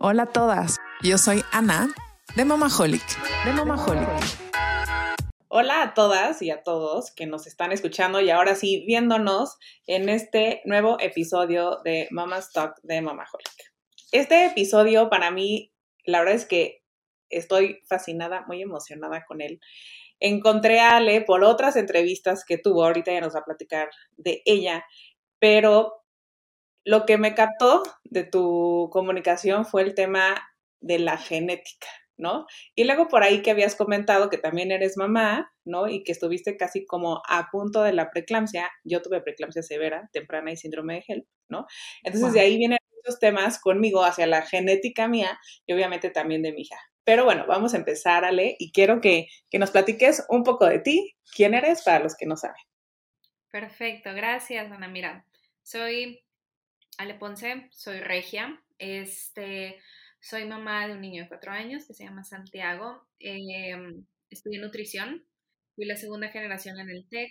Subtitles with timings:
[0.00, 1.88] Hola a todas, yo soy Ana
[2.36, 3.02] de Mamaholic.
[3.44, 4.08] De Mamaholic.
[5.48, 9.58] Hola a todas y a todos que nos están escuchando y ahora sí viéndonos
[9.88, 13.72] en este nuevo episodio de Mama's Talk de Mamaholic.
[14.12, 15.72] Este episodio para mí,
[16.04, 16.84] la verdad es que
[17.28, 19.58] estoy fascinada, muy emocionada con él.
[20.20, 24.42] Encontré a Ale por otras entrevistas que tuvo, ahorita ya nos va a platicar de
[24.44, 24.84] ella,
[25.40, 26.04] pero
[26.88, 30.50] lo que me captó de tu comunicación fue el tema
[30.80, 31.86] de la genética,
[32.16, 32.46] ¿no?
[32.74, 35.86] Y luego por ahí que habías comentado que también eres mamá, ¿no?
[35.86, 38.70] Y que estuviste casi como a punto de la preeclampsia.
[38.84, 41.66] Yo tuve preeclampsia severa, temprana y síndrome de HELP, ¿no?
[42.04, 46.54] Entonces de ahí vienen muchos temas conmigo hacia la genética mía y obviamente también de
[46.54, 46.78] mi hija.
[47.04, 50.78] Pero bueno, vamos a empezar, Ale, y quiero que, que nos platiques un poco de
[50.78, 52.62] ti, quién eres para los que no saben.
[53.50, 54.88] Perfecto, gracias, Ana.
[54.88, 55.26] Mira,
[55.62, 56.22] soy
[56.98, 58.60] Ale Ponce, soy regia.
[58.76, 59.80] Este,
[60.20, 63.06] soy mamá de un niño de cuatro años que se llama Santiago.
[63.20, 65.24] Eh, estudié nutrición,
[65.76, 67.30] fui la segunda generación en el TEC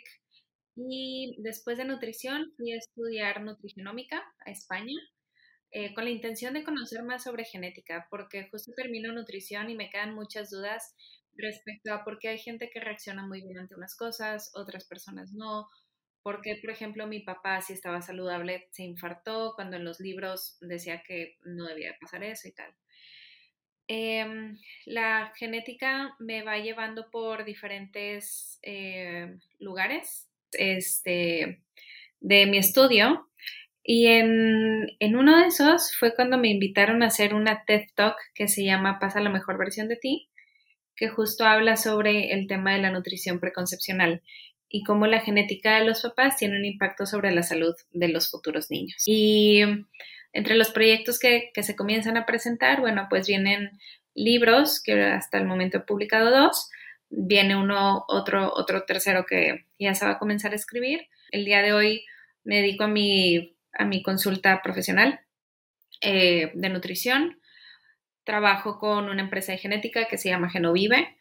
[0.77, 4.95] y después de nutrición fui a estudiar nutrigenómica a España
[5.71, 9.89] eh, con la intención de conocer más sobre genética, porque justo termino nutrición y me
[9.89, 10.95] quedan muchas dudas
[11.35, 15.33] respecto a por qué hay gente que reacciona muy bien ante unas cosas, otras personas
[15.33, 15.67] no,
[16.27, 21.01] porque, por ejemplo, mi papá, si estaba saludable, se infartó cuando en los libros decía
[21.07, 22.75] que no debía pasar eso y tal.
[23.87, 31.61] Em, la genética me va llevando por diferentes eh, lugares este,
[32.19, 33.29] de mi estudio
[33.81, 38.17] y en, en, uno de esos fue cuando me invitaron a hacer una TED Talk
[38.35, 40.29] que se llama Pasa la mejor versión de ti,
[40.93, 44.21] que justo habla sobre el tema de la nutrición preconcepcional
[44.69, 48.29] y cómo la genética de los papás tiene un impacto sobre la salud de los
[48.29, 49.03] futuros niños.
[49.05, 49.61] Y
[50.33, 53.71] entre los proyectos que, se comienzan a presentar, bueno, pues vienen
[54.13, 56.69] libros, que hasta el momento he publicado dos,
[57.09, 61.07] viene uno, otro, otro tercero que ya se va a comenzar a escribir.
[61.31, 62.05] El día de hoy
[62.43, 65.21] me dedico a mi, a mi consulta profesional
[66.01, 67.39] eh, de nutrición.
[68.23, 71.16] Trabajo con una empresa de genética que se llama Genovive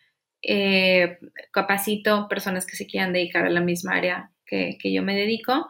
[0.48, 1.18] eh,
[1.50, 5.68] capacito personas que se quieran dedicar a la misma área que, yo me dedico.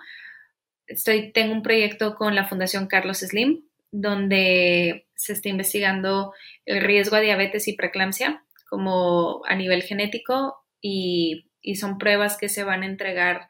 [0.87, 6.35] Estoy, tengo un proyecto con la Fundación Carlos Slim, donde se está investigando
[6.67, 12.51] el riesgo a diabetes y preeclampsia como a nivel genético y, y, son pruebas que
[12.51, 13.49] se van a entregar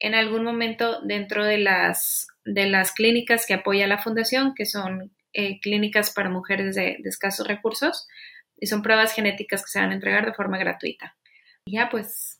[0.00, 5.12] en algún momento dentro de las, de las clínicas que apoya la fundación, que son
[5.32, 8.06] eh, clínicas para mujeres de escasos recursos,
[8.60, 11.16] y son pruebas genéticas que se van a entregar de forma gratuita.
[11.64, 12.38] Y ya pues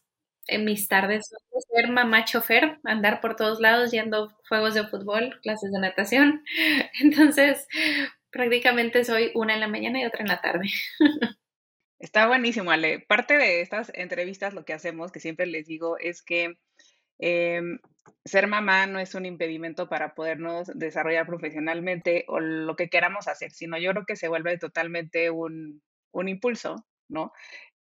[0.49, 1.31] en mis tardes
[1.75, 6.43] ser mamá chofer, andar por todos lados yendo juegos de fútbol, clases de natación.
[7.01, 7.69] Entonces,
[8.31, 10.69] prácticamente soy una en la mañana y otra en la tarde.
[11.99, 13.00] Está buenísimo, Ale.
[13.00, 16.56] Parte de estas entrevistas lo que hacemos, que siempre les digo, es que
[17.19, 17.81] em,
[18.25, 23.50] ser mamá no es un impedimento para podernos desarrollar profesionalmente o lo que queramos hacer,
[23.50, 27.32] sino yo creo que se vuelve totalmente un, un impulso, ¿no?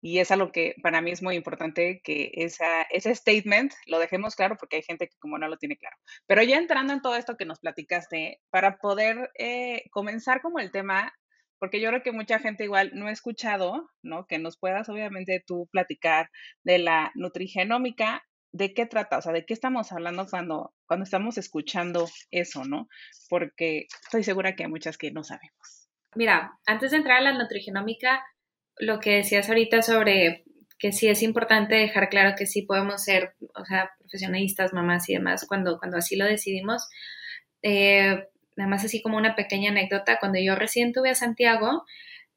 [0.01, 4.35] Y es algo que para mí es muy importante que esa, ese statement lo dejemos
[4.35, 5.97] claro porque hay gente que como no lo tiene claro.
[6.27, 10.71] Pero ya entrando en todo esto que nos platicaste, para poder eh, comenzar como el
[10.71, 11.13] tema,
[11.59, 14.27] porque yo creo que mucha gente igual no ha escuchado, ¿no?
[14.27, 16.29] Que nos puedas obviamente tú platicar
[16.63, 21.37] de la nutrigenómica, de qué trata, o sea, de qué estamos hablando cuando, cuando estamos
[21.37, 22.87] escuchando eso, ¿no?
[23.29, 25.86] Porque estoy segura que hay muchas que no sabemos.
[26.17, 28.25] Mira, antes de entrar a la nutrigenómica,
[28.79, 30.45] lo que decías ahorita sobre
[30.79, 35.13] que sí es importante dejar claro que sí podemos ser, o sea, profesionalistas, mamás y
[35.13, 36.89] demás, cuando, cuando así lo decidimos.
[37.61, 41.85] Eh, nada más así como una pequeña anécdota, cuando yo recién tuve a Santiago,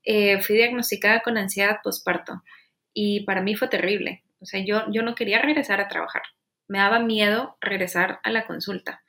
[0.04, 2.42] eh, fui diagnosticada con ansiedad postparto
[2.92, 4.24] y para mí fue terrible.
[4.40, 6.22] O sea, yo, yo no quería regresar a trabajar.
[6.68, 9.02] Me daba miedo regresar a la consulta.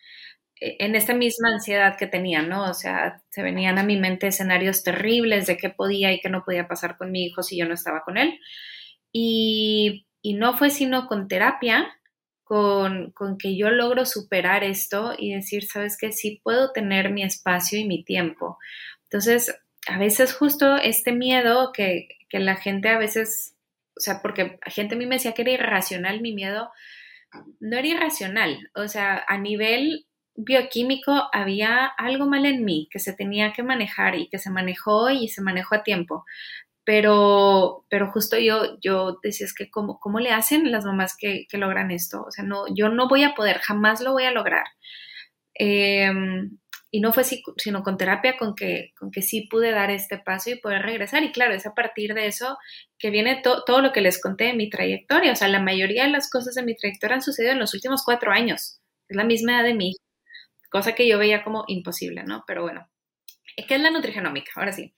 [0.62, 2.70] E, en esta misma ansiedad que tenía, ¿no?
[2.70, 6.46] O sea, se venían a mi mente escenarios terribles de qué podía y qué no
[6.46, 8.40] podía pasar con mi hijo si yo no estaba con él.
[9.12, 11.88] Y, no fue sino con terapia,
[12.44, 17.24] con, con, que yo logro superar esto y decir, sabes que sí puedo tener mi
[17.24, 18.58] espacio y mi tiempo.
[19.06, 19.56] Entonces,
[19.88, 23.56] a veces justo este miedo que, que la gente a veces,
[23.98, 26.70] o sea, porque la gente a mí me decía que era irracional mi miedo,
[27.60, 30.06] no era irracional, o sea, a nivel
[30.36, 35.10] bioquímico había algo mal en mí que se tenía que manejar y que se manejó
[35.10, 36.26] y se manejó a tiempo.
[36.84, 41.46] Pero, pero justo yo, yo decía, es que ¿cómo, cómo le hacen las mamás que,
[41.54, 42.24] logran esto?
[42.24, 44.66] O sea, no, yo no voy a poder, jamás lo voy a lograr.
[45.54, 46.58] Em,
[46.92, 50.50] y no fue sino con terapia con que, con que sí pude dar este paso
[50.50, 51.24] y poder regresar.
[51.24, 52.58] Y claro, es a partir de eso
[53.00, 55.34] que viene todo lo que les conté de mi trayectoria.
[55.34, 58.04] O sea, la mayoría de las cosas de mi trayectoria han sucedido en los últimos
[58.04, 58.82] cuatro años.
[59.08, 59.96] Es la misma edad de mí,
[60.72, 62.44] cosa que yo veía como imposible, ¿no?
[62.48, 62.90] Pero bueno,
[63.68, 64.52] ¿qué es la nutrigenómica?
[64.56, 64.96] Ahora sí.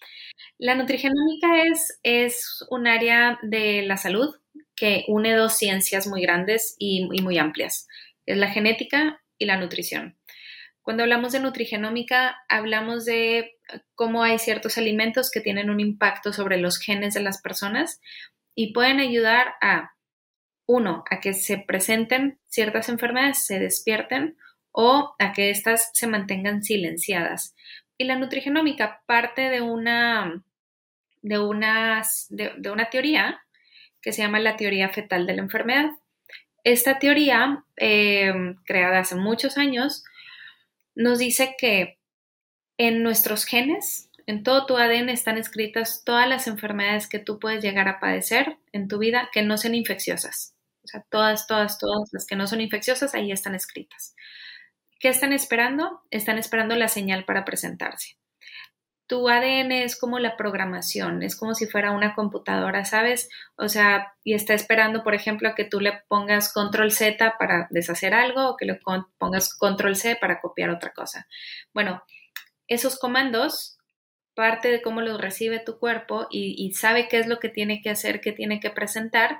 [0.57, 4.33] La nutrigenómica es, es un área de la salud
[4.75, 7.87] que une dos ciencias muy grandes y, y muy amplias.
[8.25, 10.17] Es la genética y la nutrición.
[10.81, 13.57] Cuando hablamos de nutrigenómica, hablamos de
[13.95, 17.99] cómo hay ciertos alimentos que tienen un impacto sobre los genes de las personas
[18.53, 19.93] y pueden ayudar a,
[20.65, 24.37] uno, a que se presenten ciertas enfermedades, se despierten
[24.73, 27.55] o a que éstas se mantengan silenciadas.
[27.97, 30.43] Y la nutrigenómica parte de una,
[31.21, 33.41] de una, de, una teoría
[34.01, 35.91] que se llama la teoría fetal de la enfermedad.
[36.65, 38.33] Esta teoría, eh,
[38.65, 40.03] creada hace muchos años,
[40.95, 41.99] nos dice que
[42.77, 47.63] en nuestros genes, en todo tu ADN están escritas todas las enfermedades que tú puedes
[47.63, 50.55] llegar a padecer en tu vida que no sean infecciosas.
[50.83, 54.15] O sea, todas, todas, todas las que no son infecciosas ahí están escritas.
[55.03, 56.01] ¿Qué están esperando?
[56.11, 58.15] Están esperando la señal para presentarse.
[59.05, 63.27] Tu ADN es como la programación, es como si fuera una computadora, ¿sabes?
[63.57, 67.67] O sea, y está esperando, por ejemplo, a que tú le pongas control Z para
[67.69, 68.79] deshacer algo o que le
[69.17, 71.27] pongas control C para copiar otra cosa.
[71.73, 72.01] Bueno,
[72.69, 73.77] esos comandos,
[74.35, 77.89] parte de cómo los recibe tu cuerpo y, sabe qué es lo que tiene que
[77.89, 79.37] hacer, qué tiene que presentar,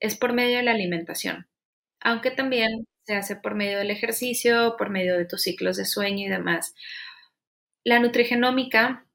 [0.00, 1.48] es por medio de la alimentación.
[1.98, 6.26] Aunque también se hace por medio del ejercicio, por medio de tus ciclos de sueño
[6.26, 6.74] y demás.
[7.82, 9.06] La nutrigenómica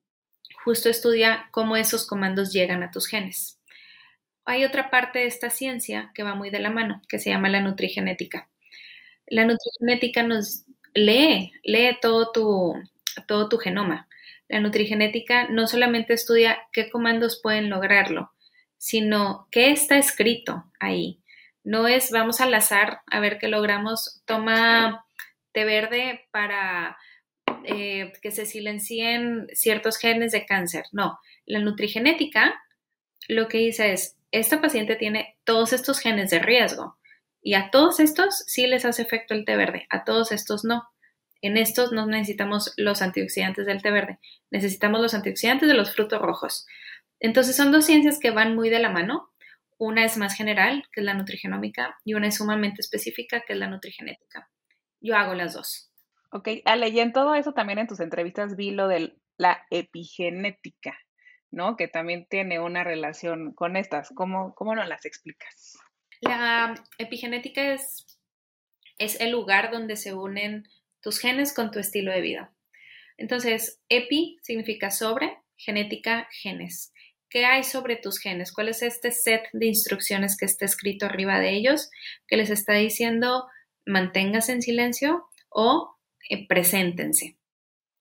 [0.64, 3.60] justo estudia cómo esos comandos llegan a tus genes.
[4.46, 7.50] Hay otra parte de esta ciencia que va muy de la mano, que se llama
[7.50, 8.50] la nutrigenética.
[9.28, 12.74] La nutrigenética nos lee, lee todo tu,
[13.28, 14.08] todo tu genoma.
[14.50, 18.32] La nutrigenética no solamente estudia qué comandos pueden lograrlo,
[18.80, 21.23] sino qué está escrito ahí,
[21.64, 24.22] no es vamos al azar a ver qué logramos.
[24.26, 25.06] Toma
[25.54, 26.98] té verde para
[27.64, 30.86] eh, que se silencien ciertos genes de cáncer.
[30.92, 32.60] No, la nutrigenética
[33.28, 36.98] lo que dice es, esta paciente tiene todos estos genes de riesgo
[37.42, 40.84] y a todos estos sí les hace efecto el té verde, a todos estos no.
[41.42, 44.20] En estos no necesitamos los antioxidantes del té verde,
[44.50, 46.66] necesitamos los antioxidantes de los frutos rojos.
[47.20, 49.33] Entonces son dos ciencias que van muy de la mano
[49.78, 53.60] una es más general, que es la nutrigenómica, y una es sumamente específica, que es
[53.60, 54.50] la nutrigenética.
[55.02, 55.92] Yo hago las dos.
[56.32, 60.98] Ok, Ale, y en todo eso también en tus entrevistas vi lo de la epigenética,
[61.52, 61.76] ¿no?
[61.76, 64.10] Que también tiene una relación con estas.
[64.16, 65.78] ¿Cómo, cómo nos las explicas?
[66.22, 68.06] La epigenética es,
[68.98, 70.64] es el lugar donde se unen
[71.02, 72.54] tus genes con tu estilo de vida.
[73.18, 76.93] Entonces, epi significa sobre, genética, genes.
[77.34, 78.54] ¿Qué hay sobre tus genes?
[78.54, 81.90] ¿Cuál es este set de instrucciones que está escrito arriba de ellos
[82.28, 83.48] que les está diciendo
[83.88, 85.98] manténgase en silencio o
[86.30, 87.36] eh, preséntense?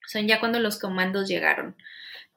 [0.07, 1.77] Son ya cuando los comandos llegaron.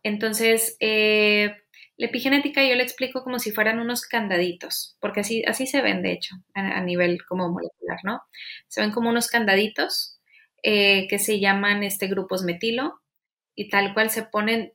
[0.03, 1.57] Entonces, eh,
[1.97, 6.01] la epigenética yo le explico como si fueran unos candaditos, porque así, así se ven,
[6.01, 8.21] de hecho, a, nivel como molecular, ¿no?
[8.69, 10.17] Se ven como unos candaditos
[10.63, 13.01] eh, que se llaman este, grupos metilo
[13.53, 14.71] y tal cual se ponen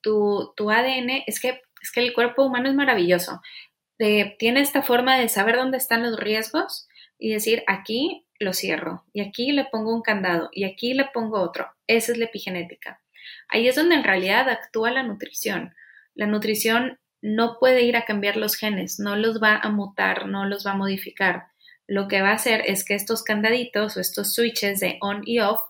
[0.00, 3.40] tu, tu ADN, es que, es que el cuerpo humano es maravilloso.
[3.98, 9.04] Eh, tiene esta forma de saber dónde están los riesgos y decir, aquí lo cierro,
[9.12, 11.68] y aquí le pongo un candado, y aquí le pongo otro.
[11.88, 13.00] Esa es la epigenética.
[13.48, 15.74] Ahí es donde en realidad actúa la nutrición.
[16.14, 20.44] La nutrición no puede ir a cambiar los genes, no los va a mutar, no
[20.46, 21.48] los va a modificar.
[21.88, 25.40] Lo que va a hacer es que estos candaditos o estos switches de on y
[25.40, 25.60] off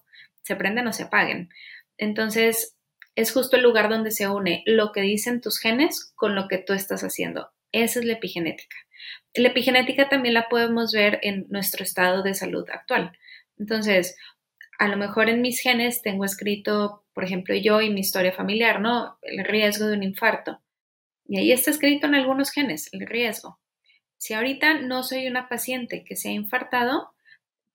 [0.42, 1.48] se prenden o se apaguen.
[1.96, 2.76] Entonces,
[3.18, 6.58] es justo el lugar donde se une lo que dicen tus genes con lo que
[6.58, 7.50] tú estás haciendo.
[7.72, 8.76] Esa es la epigenética.
[9.34, 13.10] La epigenética también la podemos ver en nuestro estado de salud actual.
[13.58, 14.16] Entonces,
[14.78, 18.80] a lo mejor en mis genes tengo escrito, por ejemplo, yo y mi historia familiar,
[18.80, 19.18] ¿no?
[19.22, 20.60] El riesgo de un infarto.
[21.26, 23.58] Y ahí está escrito en algunos genes, el riesgo.
[24.16, 27.10] Si ahorita no soy una paciente que se ha infartado,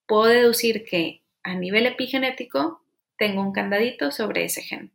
[0.08, 2.82] puedo deducir que a nivel epigenético
[3.18, 4.94] tengo un candadito sobre ese gen.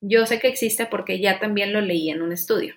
[0.00, 2.74] Yo sé que existe porque ya también lo leí en un estudio.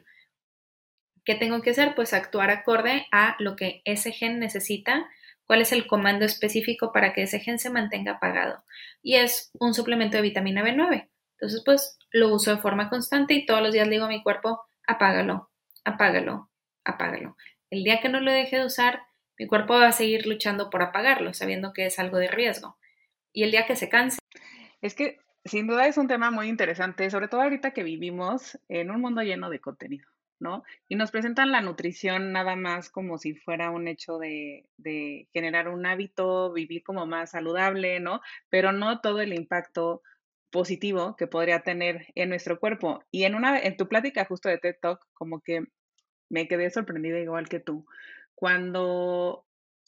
[1.25, 1.95] ¿Qué tengo que hacer?
[1.95, 5.09] Pues actuar acorde a lo que ese gen necesita,
[5.45, 8.63] cuál es el comando específico para que ese gen se mantenga apagado.
[9.01, 11.09] Y es un suplemento de vitamina B9.
[11.37, 14.61] Entonces, pues lo uso de forma constante y todos los días digo a mi cuerpo,
[14.87, 15.49] apágalo,
[15.83, 16.49] apágalo,
[16.83, 17.37] apágalo.
[17.69, 19.03] El día que no lo deje de usar,
[19.37, 22.77] mi cuerpo va a seguir luchando por apagarlo, sabiendo que es algo de riesgo.
[23.31, 24.19] Y el día que se canse,
[24.81, 28.91] Es que sin duda es un tema muy interesante, sobre todo ahorita que vivimos en
[28.91, 30.07] un mundo lleno de contenido,
[30.39, 30.63] ¿no?
[30.87, 35.67] Y nos presentan la nutrición nada más como si fuera un hecho de, de generar
[35.67, 38.21] un hábito, vivir como más saludable, ¿no?
[38.49, 40.01] Pero no todo el impacto
[40.49, 43.03] positivo que podría tener en nuestro cuerpo.
[43.11, 45.65] Y en una en tu plática justo de TED Talk, como que
[46.29, 47.85] me quedé sorprendida igual que tú,
[48.35, 49.45] cuando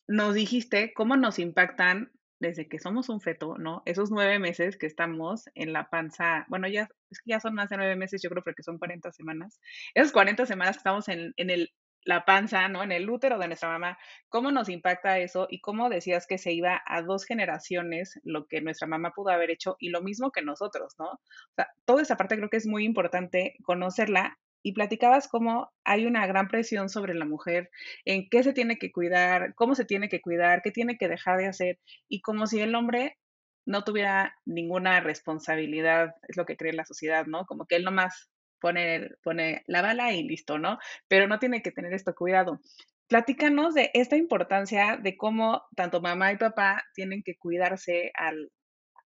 [0.07, 2.11] nos dijiste cómo nos impactan
[2.47, 3.81] desde que somos un feto, ¿no?
[3.85, 6.89] Esos nueve meses que estamos en la panza, bueno, ya,
[7.25, 9.59] ya son más de nueve meses, yo creo porque son 40 semanas.
[9.93, 11.71] Esas 40 semanas que estamos en, en el,
[12.05, 12.83] la panza, ¿no?
[12.83, 13.97] En el útero de nuestra mamá,
[14.29, 15.47] ¿cómo nos impacta eso?
[15.49, 19.49] Y cómo decías que se iba a dos generaciones lo que nuestra mamá pudo haber
[19.49, 21.05] hecho y lo mismo que nosotros, ¿no?
[21.05, 21.19] O
[21.55, 26.25] sea, toda esa parte creo que es muy importante conocerla y platicabas cómo hay una
[26.25, 27.69] gran presión sobre la mujer
[28.03, 31.37] en qué se tiene que cuidar, cómo se tiene que cuidar, qué tiene que dejar
[31.37, 31.79] de hacer,
[32.09, 33.19] y como si el hombre
[33.67, 37.45] no tuviera ninguna responsabilidad, es lo que cree la sociedad, ¿no?
[37.45, 40.79] Como que él nomás pone, pone la bala y listo, ¿no?
[41.07, 42.59] Pero no tiene que tener esto cuidado.
[43.07, 48.51] Platícanos de esta importancia de cómo tanto mamá y papá tienen que cuidarse al,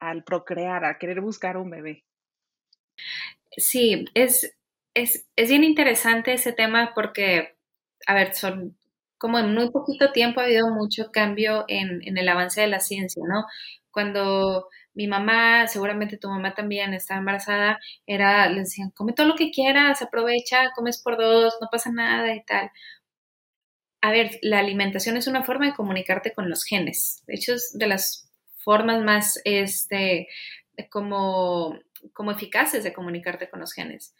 [0.00, 2.04] al procrear, a querer buscar un bebé.
[3.56, 4.55] Sí, es,
[4.96, 7.56] es, es, bien interesante ese tema porque,
[8.06, 8.76] a ver, son
[9.18, 12.80] como en muy poquito tiempo ha habido mucho cambio en, en el avance de la
[12.80, 13.44] ciencia, ¿no?
[13.90, 19.36] Cuando mi mamá, seguramente tu mamá también estaba embarazada, era, le decían, come todo lo
[19.36, 22.70] que quieras, aprovecha, comes por dos, no pasa nada y tal.
[24.00, 27.22] A ver, la alimentación es una forma de comunicarte con los genes.
[27.26, 30.28] De hecho, es de las formas más, este,
[30.90, 31.78] como,
[32.12, 34.14] como eficaces de comunicarte con los genes.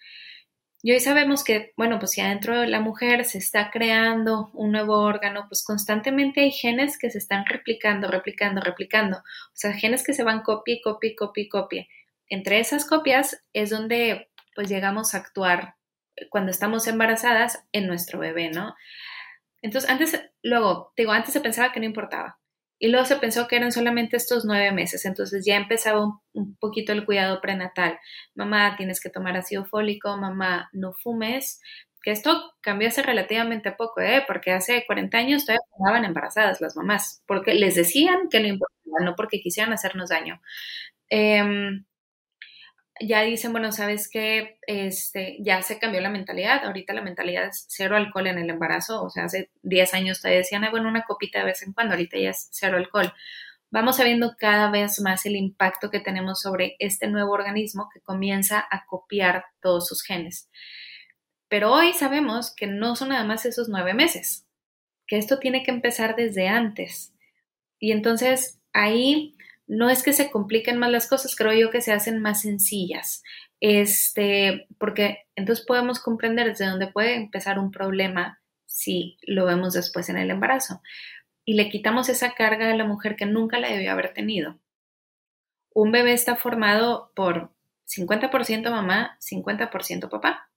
[0.83, 4.73] Y hoy sabemos que, bueno, pues si adentro de la mujer se está creando un
[4.73, 9.19] nuevo órgano, pues constantemente hay genes que se están replicando, replicando, replicando.
[9.19, 11.87] O sea, genes que se van copia, copia, copia, copia.
[12.29, 15.77] Entre esas copias es donde pues llegamos a actuar
[16.31, 18.75] cuando estamos embarazadas en nuestro bebé, ¿no?
[19.63, 22.39] Entonces, antes, luego, digo, antes se pensaba que no importaba.
[22.79, 26.93] Y luego se pensó que eran solamente estos nueve meses, entonces ya empezaba un, poquito
[26.93, 27.99] el cuidado prenatal.
[28.35, 31.61] Mamá, tienes que tomar ácido fólico, mamá, no fumes,
[32.03, 34.25] que esto cambió hace relativamente poco, ¿eh?
[34.27, 39.05] porque hace 40 años todavía estaban embarazadas las mamás, porque les decían que no importaba,
[39.05, 40.41] no porque quisieran hacernos daño.
[41.11, 41.43] Eh,
[43.01, 47.67] ya dicen, bueno, sabes que este, ya se cambió la mentalidad, ahorita la mentalidad es
[47.69, 51.41] cero alcohol en el embarazo, o sea, hace 10 años te decían, bueno, una copita
[51.41, 53.13] de vez en cuando, ahorita ya es cero alcohol.
[53.71, 58.65] Vamos sabiendo cada vez más el impacto que tenemos sobre este nuevo organismo que comienza
[58.71, 60.49] a copiar todos sus genes.
[61.49, 64.47] Pero hoy sabemos que no son nada más esos nueve meses,
[65.07, 67.13] que esto tiene que empezar desde antes.
[67.79, 69.37] Y entonces ahí
[69.67, 73.23] no es que se compliquen más las cosas, creo yo que se hacen más sencillas.
[73.61, 80.09] Este, porque entonces podemos comprender desde dónde puede empezar un problema si lo vemos después
[80.09, 80.83] en el embarazo.
[81.45, 84.59] Y le quitamos esa carga a la mujer que nunca la debió haber tenido.
[85.73, 87.53] Un bebé está formado por
[87.87, 90.51] 50% mamá, 50% papá.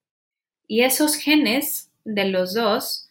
[0.68, 3.09] Y esos genes de los dos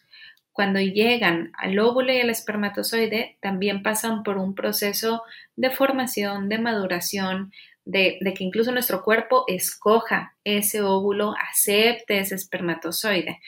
[0.59, 5.23] cuando llegan al óvulo y al espermatozoide, también pasan por un proceso
[5.55, 7.53] de formación, de maduración,
[7.85, 13.39] de, que incluso nuestro cuerpo escoja ese óvulo, acepte ese espermatozoide.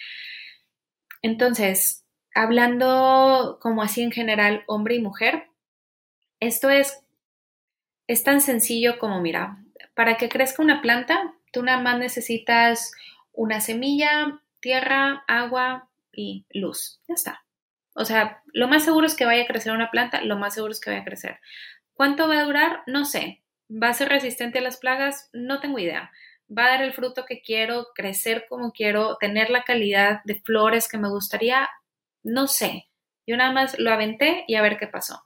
[1.22, 5.50] Entonces, hablando como así en general, hombre y mujer,
[6.40, 7.04] esto es,
[8.08, 9.58] es tan sencillo como, mira,
[9.96, 12.94] para que crezca una planta, tú nada más necesitas
[13.34, 17.02] una semilla, tierra, agua, y luz.
[17.08, 17.46] Ya está.
[17.94, 20.72] O sea, lo más seguro es que vaya a crecer una planta, lo más seguro
[20.72, 21.40] es que vaya a crecer.
[21.94, 22.84] ¿Cuánto va a durar?
[22.88, 23.44] No sé.
[23.70, 25.30] ¿Va a ser resistente a las plagas?
[25.34, 26.12] No tengo idea.
[26.56, 30.88] ¿Va a dar el fruto que quiero, crecer como quiero, tener la calidad de flores
[30.88, 31.70] que me gustaría?
[32.24, 32.90] No sé.
[33.26, 35.24] Yo nada más lo aventé y a ver qué pasó.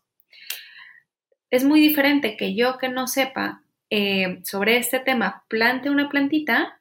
[1.50, 6.80] Es muy diferente que yo que no sepa eh, sobre este tema plante una plantita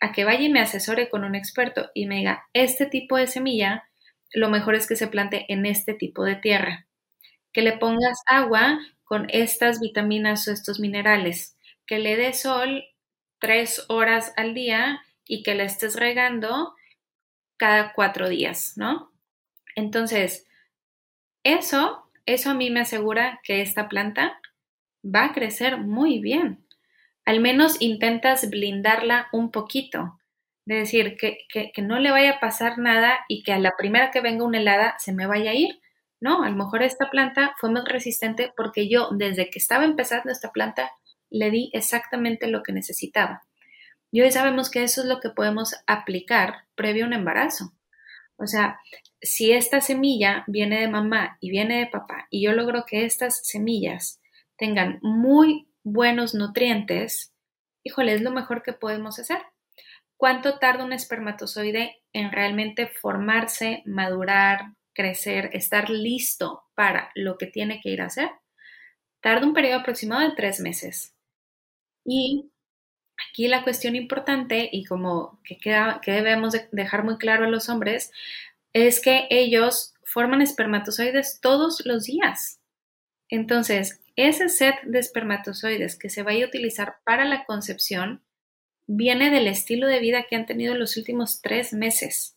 [0.00, 3.26] a que vaya y me asesore con un experto y me diga, este tipo de
[3.26, 3.88] semilla,
[4.32, 6.86] lo mejor es que se plante en este tipo de tierra.
[7.52, 11.56] Que le pongas agua con estas vitaminas o estos minerales.
[11.86, 12.84] Que le dé sol
[13.40, 16.74] tres horas al día y que la estés regando
[17.56, 19.12] cada cuatro días, ¿no?
[19.76, 20.46] Entonces,
[21.44, 24.40] eso, eso a mí me asegura que esta planta
[25.04, 26.65] va a crecer muy bien
[27.26, 30.18] al menos intentas blindarla un poquito.
[30.64, 34.20] De decir, que, no le vaya a pasar nada y que a la primera que
[34.20, 35.80] venga una helada se me vaya a ir.
[36.20, 40.32] No, a lo mejor esta planta fue más resistente porque yo desde que estaba empezando
[40.32, 40.90] esta planta
[41.28, 43.42] le di exactamente lo que necesitaba.
[44.10, 47.72] Y hoy sabemos que eso es lo que podemos aplicar previo a un embarazo.
[48.36, 48.80] O sea,
[49.20, 53.46] si esta semilla viene de mamá y viene de papá y yo logro que estas
[53.46, 54.20] semillas
[54.56, 57.32] tengan muy buenos nutrientes,
[57.84, 59.38] híjole, es lo mejor que podemos hacer.
[60.16, 67.80] ¿Cuánto tarda un espermatozoide en realmente formarse, madurar, crecer, estar listo para lo que tiene
[67.80, 68.30] que ir a hacer?
[69.20, 71.14] Tarda un periodo aproximado de tres meses.
[72.04, 72.50] Y
[73.30, 77.68] aquí la cuestión importante y como que, queda, que debemos dejar muy claro a los
[77.68, 78.10] hombres
[78.72, 82.60] es que ellos forman espermatozoides todos los días.
[83.28, 88.22] Entonces, ese set de espermatozoides que se vaya a utilizar para la concepción
[88.86, 92.36] viene del estilo de vida que han tenido los últimos tres meses.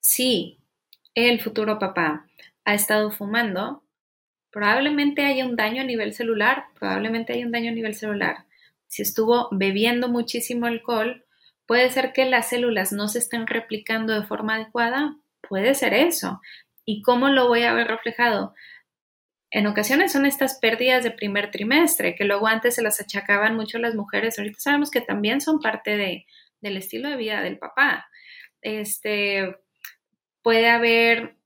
[0.00, 0.58] Si
[1.14, 2.26] el futuro papá
[2.64, 3.82] ha estado fumando,
[4.50, 8.44] probablemente haya un daño a nivel celular, probablemente haya un daño a nivel celular.
[8.86, 11.24] Si estuvo bebiendo muchísimo alcohol,
[11.66, 15.16] puede ser que las células no se estén replicando de forma adecuada,
[15.48, 16.40] puede ser eso.
[16.84, 18.54] ¿Y cómo lo voy a ver reflejado?
[19.54, 23.78] En ocasiones son estas pérdidas de primer trimestre, que luego antes se las achacaban mucho
[23.78, 26.26] las mujeres, ahorita sabemos que también son parte de,
[26.60, 28.08] del estilo de vida del papá.
[28.62, 29.56] Este,
[30.42, 31.36] puede haber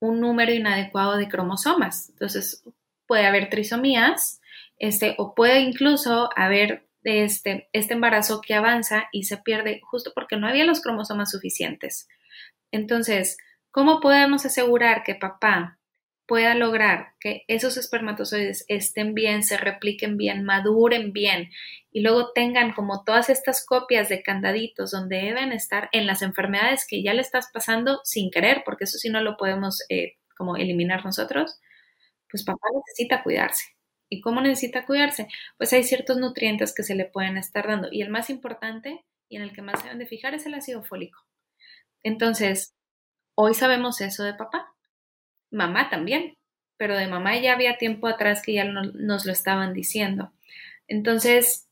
[0.00, 2.64] un número inadecuado de cromosomas, entonces
[3.06, 4.40] puede haber trisomías,
[4.80, 10.36] este, o puede incluso haber este, este embarazo que avanza y se pierde justo porque
[10.36, 12.08] no había los cromosomas suficientes.
[12.72, 13.36] Entonces,
[13.70, 15.78] ¿cómo podemos asegurar que papá
[16.26, 21.50] pueda lograr que esos espermatozoides estén bien, se repliquen bien, maduren bien
[21.92, 26.86] y luego tengan como todas estas copias de candaditos donde deben estar en las enfermedades
[26.88, 30.56] que ya le estás pasando sin querer, porque eso sí no lo podemos eh, como
[30.56, 31.60] eliminar nosotros,
[32.28, 33.64] pues papá necesita cuidarse.
[34.08, 35.28] ¿Y cómo necesita cuidarse?
[35.56, 39.36] Pues hay ciertos nutrientes que se le pueden estar dando y el más importante y
[39.36, 41.20] en el que más se deben de fijar es el ácido fólico.
[42.04, 42.74] Entonces,
[43.34, 44.75] hoy sabemos eso de papá
[45.56, 46.36] mamá también,
[46.76, 50.32] pero de mamá ya había tiempo atrás que ya nos lo estaban diciendo.
[50.86, 51.68] Entonces,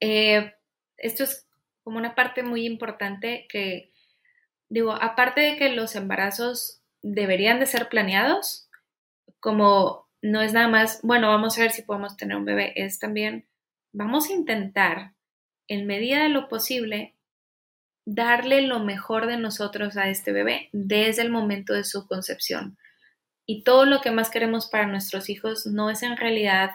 [0.00, 0.54] eh,
[0.96, 1.46] esto es
[1.82, 3.92] como una parte muy importante que,
[4.68, 8.68] digo, aparte de que los embarazos deberían de ser planeados,
[9.40, 12.98] como no es nada más, bueno, vamos a ver si podemos tener un bebé, es
[12.98, 13.48] también,
[13.92, 15.14] vamos a intentar,
[15.66, 17.14] en medida de lo posible,
[18.04, 22.76] darle lo mejor de nosotros a este bebé desde el momento de su concepción.
[23.50, 26.70] Y todo lo que más queremos para nuestros hijos no es en realidad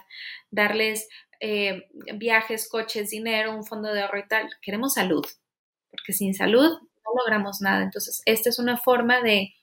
[0.52, 1.08] darles
[1.40, 4.50] eh, viajes, coches, dinero, un fondo de ahorro y tal.
[4.62, 5.26] Queremos salud,
[5.90, 7.82] porque sin salud no logramos nada.
[7.82, 9.54] Entonces, esta es una forma de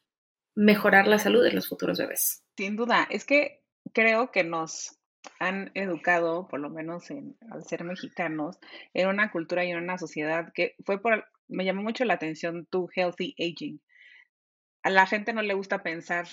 [0.55, 2.46] mejorar la salud de los futuros bebés.
[2.57, 4.98] Sin duda, es que creo que nos
[5.38, 8.59] han educado, por lo menos al ser mexicanos,
[8.94, 12.64] en una cultura y en una sociedad que fue por, me llamó mucho la atención
[12.70, 13.83] tu healthy aging.
[14.83, 16.27] A la gente no le gusta pensar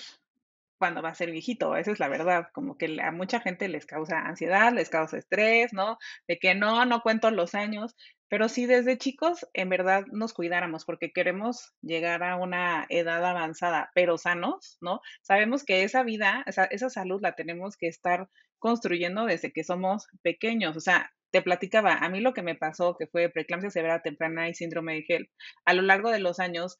[0.79, 3.85] cuando va a ser viejito, esa es la verdad, como que a mucha gente les
[3.85, 5.97] causa ansiedad, les causa estrés, ¿no?
[6.27, 7.95] De que no, no cuento los años,
[8.29, 13.91] pero si desde chicos en verdad nos cuidáramos porque queremos llegar a una edad avanzada,
[13.93, 15.01] pero sanos, ¿no?
[15.21, 20.07] Sabemos que esa vida, esa, esa salud la tenemos que estar construyendo desde que somos
[20.21, 24.01] pequeños, o sea, te platicaba, a mí lo que me pasó, que fue preeclampsia severa
[24.01, 25.29] temprana y síndrome de gel,
[25.65, 26.79] a lo largo de los años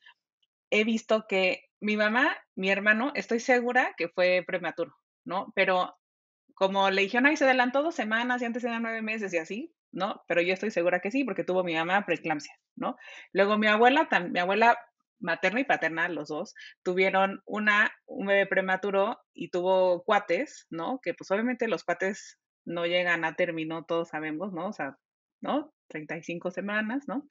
[0.71, 4.93] he visto que mi mamá, mi hermano, estoy segura que fue prematuro,
[5.25, 5.51] ¿no?
[5.55, 5.95] Pero
[6.53, 9.73] como le dijeron, ahí se adelantó dos semanas y antes eran nueve meses y así,
[9.91, 10.23] ¿no?
[10.27, 12.97] Pero yo estoy segura que sí, porque tuvo mi mamá preeclampsia, ¿no?
[13.31, 14.77] Luego mi abuela, mi abuela
[15.19, 20.99] materna y paterna, los dos, tuvieron una, un bebé prematuro y tuvo cuates, ¿no?
[21.01, 24.67] Que pues obviamente los cuates no llegan a término, todos sabemos, ¿no?
[24.69, 24.97] O sea,
[25.41, 25.73] ¿no?
[25.87, 27.27] 35 semanas, ¿no?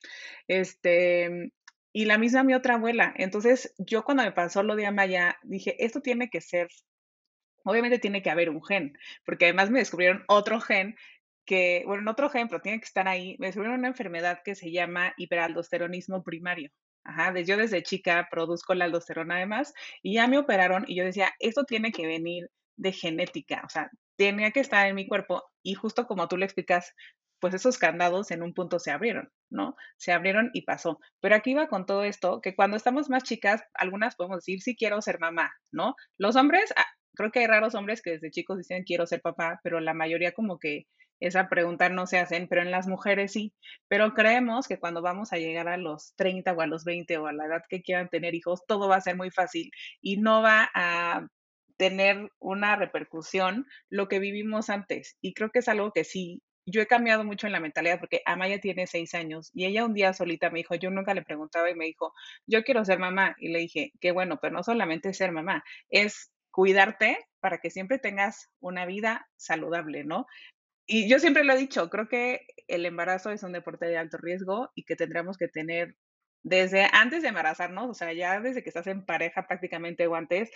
[0.48, 1.52] Este,
[1.92, 3.12] y la misma mi otra abuela.
[3.16, 6.68] Entonces, yo cuando me pasó lo de Amaya, dije, esto tiene que ser,
[7.64, 10.96] obviamente tiene que haber un gen, porque además me descubrieron otro gen
[11.46, 14.70] que, bueno, otro gen, pero tiene que estar ahí, me descubrieron una enfermedad que se
[14.70, 16.70] llama hiperaldosteronismo primario.
[17.05, 19.72] Ajá, yo desde chica produzco la aldosterona además
[20.03, 23.90] y ya me operaron y yo decía, esto tiene que venir de genética, o sea,
[24.16, 26.94] tenía que estar en mi cuerpo y justo como tú le explicas,
[27.40, 29.77] pues esos candados en un punto se abrieron, ¿no?
[29.96, 30.98] Se abrieron y pasó.
[31.20, 34.77] Pero aquí va con todo esto, que cuando estamos más chicas, algunas podemos decir, sí
[34.77, 35.94] quiero ser mamá, ¿no?
[36.18, 39.61] Los hombres, ah, creo que hay raros hombres que desde chicos dicen quiero ser papá,
[39.62, 40.87] pero la mayoría como que
[41.20, 43.53] esa pregunta no se hacen, pero en las mujeres sí.
[43.88, 47.27] Pero creemos que cuando vamos a llegar a los 30 o a los 20 o
[47.27, 49.70] a la edad que quieran tener hijos, todo va a ser muy fácil
[50.01, 51.27] y no va a
[51.77, 55.16] tener una repercusión lo que vivimos antes.
[55.20, 58.22] Y creo que es algo que sí yo he cambiado mucho en la mentalidad porque
[58.24, 61.70] Amaya tiene seis años y ella un día solita me dijo, yo nunca le preguntaba
[61.70, 62.12] y me dijo,
[62.46, 63.37] yo quiero ser mamá.
[63.38, 67.98] Y le dije, qué bueno, pero no solamente ser mamá, es cuidarte para que siempre
[67.98, 70.26] tengas una vida saludable, ¿no?
[70.87, 74.16] Y yo siempre lo he dicho, creo que el embarazo es un deporte de alto
[74.16, 75.96] riesgo y que tendremos que tener
[76.42, 80.50] desde antes de embarazarnos, o sea, ya desde que estás en pareja prácticamente o antes,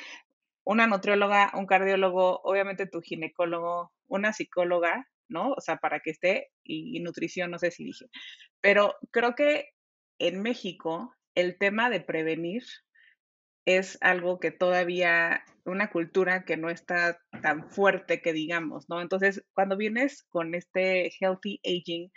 [0.65, 5.53] una nutrióloga, un cardiólogo, obviamente tu ginecólogo, una psicóloga, ¿no?
[5.53, 8.07] O sea, para que esté, y, nutrición, no sé si dije.
[8.61, 9.71] Pero creo que
[10.19, 12.63] en México el tema de prevenir
[13.65, 19.01] es algo que todavía, una cultura que no está tan fuerte que digamos, ¿no?
[19.01, 22.11] Entonces, cuando vienes con este healthy aging,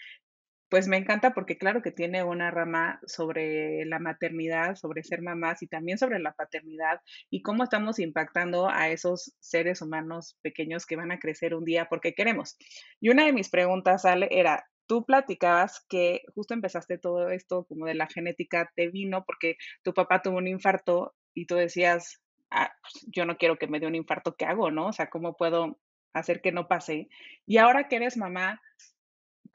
[0.70, 5.62] pues me encanta porque claro que tiene una rama sobre la maternidad, sobre ser mamás
[5.62, 10.96] y también sobre la paternidad y cómo estamos impactando a esos seres humanos pequeños que
[10.96, 12.58] van a crecer un día porque queremos.
[13.00, 17.86] Y una de mis preguntas, Ale, era, tú platicabas que justo empezaste todo esto como
[17.86, 22.72] de la genética te vino porque tu papá tuvo un infarto y tú decías, ah,
[22.82, 24.72] pues, yo no quiero que me dé un infarto, ¿qué hago?
[24.72, 24.88] ¿No?
[24.88, 25.80] O sea, ¿cómo puedo
[26.14, 27.10] hacer que no pase?
[27.46, 28.62] Y ahora que eres mamá,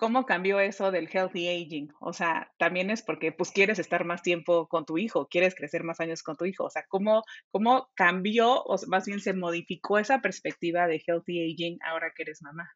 [0.00, 1.92] ¿Cómo cambió eso del healthy aging?
[2.00, 5.84] O sea, también es porque pues quieres estar más tiempo con tu hijo, quieres crecer
[5.84, 6.64] más años con tu hijo.
[6.64, 11.78] O sea, ¿cómo, cómo cambió o más bien se modificó esa perspectiva de healthy aging
[11.84, 12.70] ahora que eres mamá?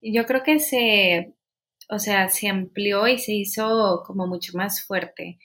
[0.00, 1.34] Yo creo que se,
[1.90, 5.40] o sea, se amplió y se hizo como mucho más fuerte.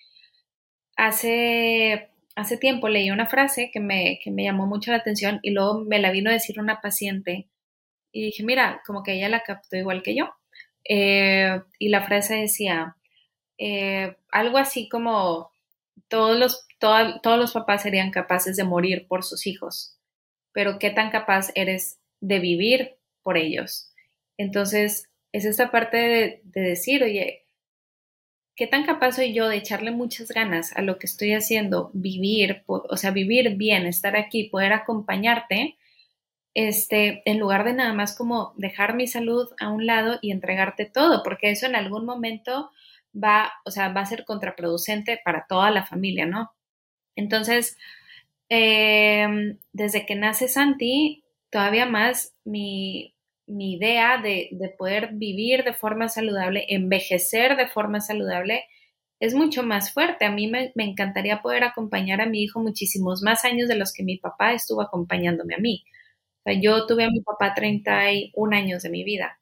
[0.95, 5.49] Hace, hace tiempo leí una frase que me, que me llamó mucho la atención y
[5.49, 7.49] luego me la vino a decir una paciente
[8.11, 10.29] y dije, mira, como que ella la captó igual que yo
[10.85, 12.97] eh, y la frase decía
[13.57, 15.51] eh, algo así como
[16.07, 19.97] todos los, todos los papás serían capaces de morir por sus hijos,
[20.51, 23.91] pero ¿qué tan capaz eres de vivir por ellos?
[24.37, 27.45] Entonces, es esta parte de, de decir, oye,
[28.55, 32.63] ¿qué tan capaz soy yo de echarle muchas ganas a lo que estoy haciendo, vivir,
[32.67, 35.77] o sea, vivir bien, estar aquí, poder acompañarte?
[36.53, 40.85] Este, en lugar de nada más como dejar mi salud a un lado y entregarte
[40.85, 42.69] todo, porque eso en algún momento
[43.15, 46.51] va, o sea, va a ser contraproducente para toda la familia, ¿no?
[47.15, 47.77] Entonces,
[48.49, 53.15] em, desde que nace Santi, todavía más mi,
[53.47, 58.65] mi idea de, de, poder vivir de forma saludable, envejecer de forma saludable,
[59.19, 60.25] es mucho más fuerte.
[60.25, 63.93] A mí me, me encantaría poder acompañar a mi hijo muchísimos más años de los
[63.93, 65.83] que mi papá estuvo acompañándome a mí
[66.61, 69.39] yo tuve a mi papá 31 años de mi vida.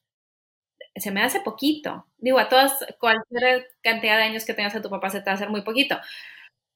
[0.96, 2.06] Se me hace poquito.
[2.18, 5.32] Digo, a todas, cualquier cantidad de años que tengas a tu papá se te va
[5.34, 5.98] a hacer muy poquito.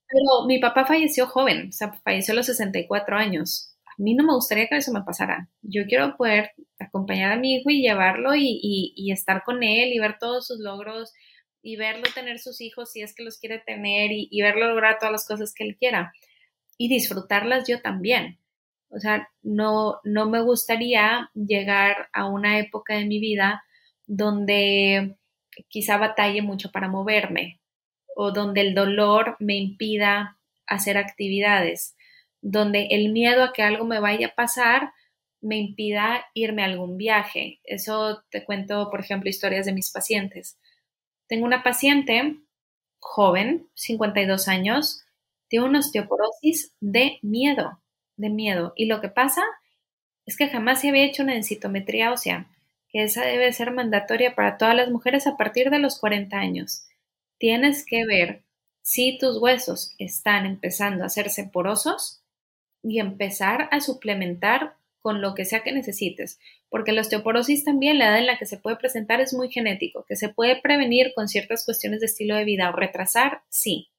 [0.08, 3.76] Pero mi papá falleció joven, o sea, falleció a los 64 años.
[3.88, 5.50] A mí no me gustaría que eso me pasara.
[5.62, 8.60] Yo quiero poder acompañar a mi hijo y llevarlo y,
[8.96, 11.14] y estar con él y ver todos sus logros
[11.64, 14.98] y verlo tener sus hijos si es que los quiere tener y, y verlo lograr
[15.00, 16.14] todas las cosas que él quiera.
[16.78, 18.40] Y disfrutarlas yo también.
[18.96, 23.62] O sea, no, no me gustaría llegar a una época de mi vida
[24.08, 25.18] donde
[25.68, 27.60] quizá batalle mucho para moverme
[28.16, 31.98] o donde el dolor me impida hacer actividades,
[32.42, 34.94] donde el miedo a que algo me vaya a pasar
[35.42, 37.60] me impida irme a algún viaje.
[37.66, 40.58] Eso te cuento, por ejemplo, historias de mis pacientes.
[41.28, 42.38] Tengo una paciente
[43.00, 45.04] joven, 52 años,
[45.50, 47.82] tiene una osteoporosis de miedo
[48.17, 48.73] de miedo.
[48.75, 49.43] Y lo que pasa
[50.25, 52.47] es que jamás se había hecho una densitometría ósea,
[52.89, 56.88] que esa debe ser mandatoria para todas las mujeres a partir de los 40 años.
[57.38, 58.43] Tienes que ver
[58.82, 62.21] si tus huesos están empezando a hacerse porosos
[62.84, 68.08] y empezar a suplementar con lo que sea que necesites, porque la osteoporosis también, la
[68.08, 71.28] edad en la que se puede presentar es muy genético, que se puede prevenir con
[71.28, 73.89] ciertas cuestiones de estilo de vida o retrasar, sí,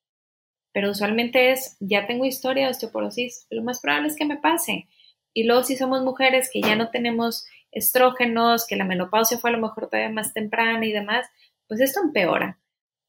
[0.76, 4.86] pero usualmente es, ya tengo historia de osteoporosis, lo más probable es que me pase.
[5.32, 9.54] Y luego si somos mujeres que ya no tenemos estrógenos, que la menopausia fue a
[9.54, 11.26] lo mejor todavía más temprana y demás,
[11.66, 12.58] pues esto empeora.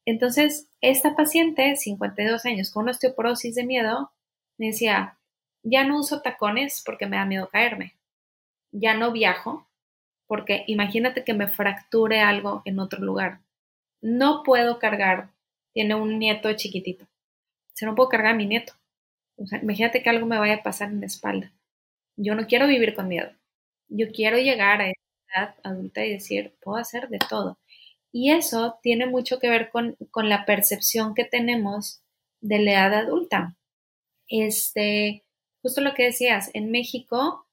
[0.06, 4.12] Entonces, esta paciente, 52 años, con osteoporosis de miedo,
[4.56, 5.18] me decía,
[5.62, 7.96] ya no uso tacones porque me da miedo caerme.
[8.72, 9.68] Ya no viajo
[10.26, 13.40] porque imagínate que me fracture algo en otro lugar.
[14.00, 15.32] No puedo cargar,
[15.74, 17.06] tiene un nieto chiquitito
[17.78, 18.72] si no puedo cargar a mi nieto.
[19.36, 21.52] O sea, imagínate que algo me vaya a pasar en la espalda.
[22.16, 23.30] Yo no quiero vivir con miedo.
[23.88, 25.00] Yo quiero llegar a esa
[25.36, 27.58] edad adulta y decir, puedo hacer de todo.
[28.10, 32.02] Y eso tiene mucho que ver con, con la percepción que tenemos
[32.40, 33.56] de la edad adulta.
[34.28, 35.24] Este,
[35.62, 37.46] justo lo que decías, en México,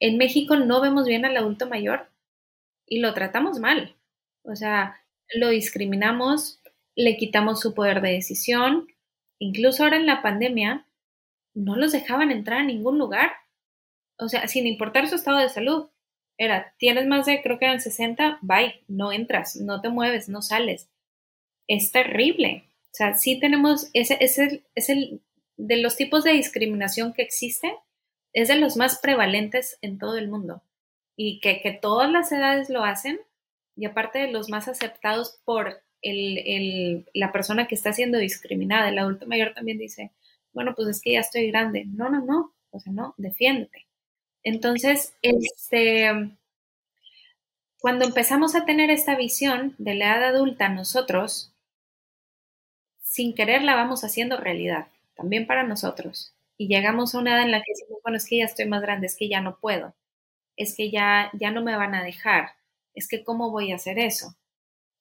[0.00, 2.08] en México no vemos bien al adulto mayor
[2.86, 3.94] y lo tratamos mal.
[4.42, 5.00] O sea,
[5.32, 6.60] lo discriminamos,
[6.96, 8.88] le quitamos su poder de decisión.
[9.38, 10.86] Incluso ahora en la pandemia,
[11.54, 13.32] no los dejaban entrar a ningún lugar.
[14.18, 15.88] O sea, sin importar su estado de salud.
[16.36, 20.42] Era, tienes más de, creo que eran 60, bye, no entras, no te mueves, no
[20.42, 20.90] sales.
[21.68, 22.64] Es terrible.
[22.86, 25.20] O sea, sí tenemos, ese, ese es el,
[25.56, 27.76] de los tipos de discriminación que existe,
[28.32, 30.62] es de los más prevalentes en todo el mundo.
[31.16, 33.20] Y que, que todas las edades lo hacen,
[33.76, 38.88] y aparte de los más aceptados por el, el, la persona que está siendo discriminada,
[38.88, 40.12] el adulto mayor también dice,
[40.52, 41.84] bueno, pues es que ya estoy grande.
[41.86, 43.86] No, no, no, o sea, no, defiéndete.
[44.44, 46.10] Entonces, este,
[47.78, 51.52] cuando empezamos a tener esta visión de la edad adulta nosotros,
[53.02, 56.34] sin querer la vamos haciendo realidad, también para nosotros.
[56.56, 58.82] Y llegamos a una edad en la que decimos, bueno, es que ya estoy más
[58.82, 59.94] grande, es que ya no puedo,
[60.56, 62.50] es que ya, ya no me van a dejar,
[62.94, 64.36] es que cómo voy a hacer eso.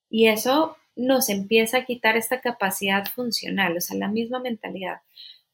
[0.10, 5.02] Y eso nos empieza a quitar esta capacidad funcional, o sea, la misma mentalidad.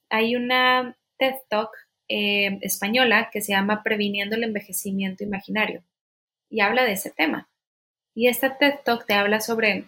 [0.09, 1.69] Hay una TED Talk
[2.07, 5.83] eh, española que se llama Previniendo el envejecimiento imaginario
[6.49, 7.49] y habla de ese tema.
[8.15, 9.85] Y esta TED Talk te habla sobre,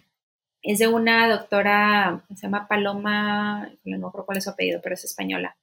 [0.62, 5.04] es de una doctora, se llama Paloma, no recuerdo cuál es su apellido, pero es
[5.04, 5.58] española.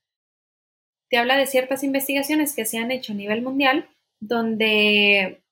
[1.09, 3.88] Te habla de ciertas investigaciones que se han hecho a nivel mundial
[4.20, 5.42] donde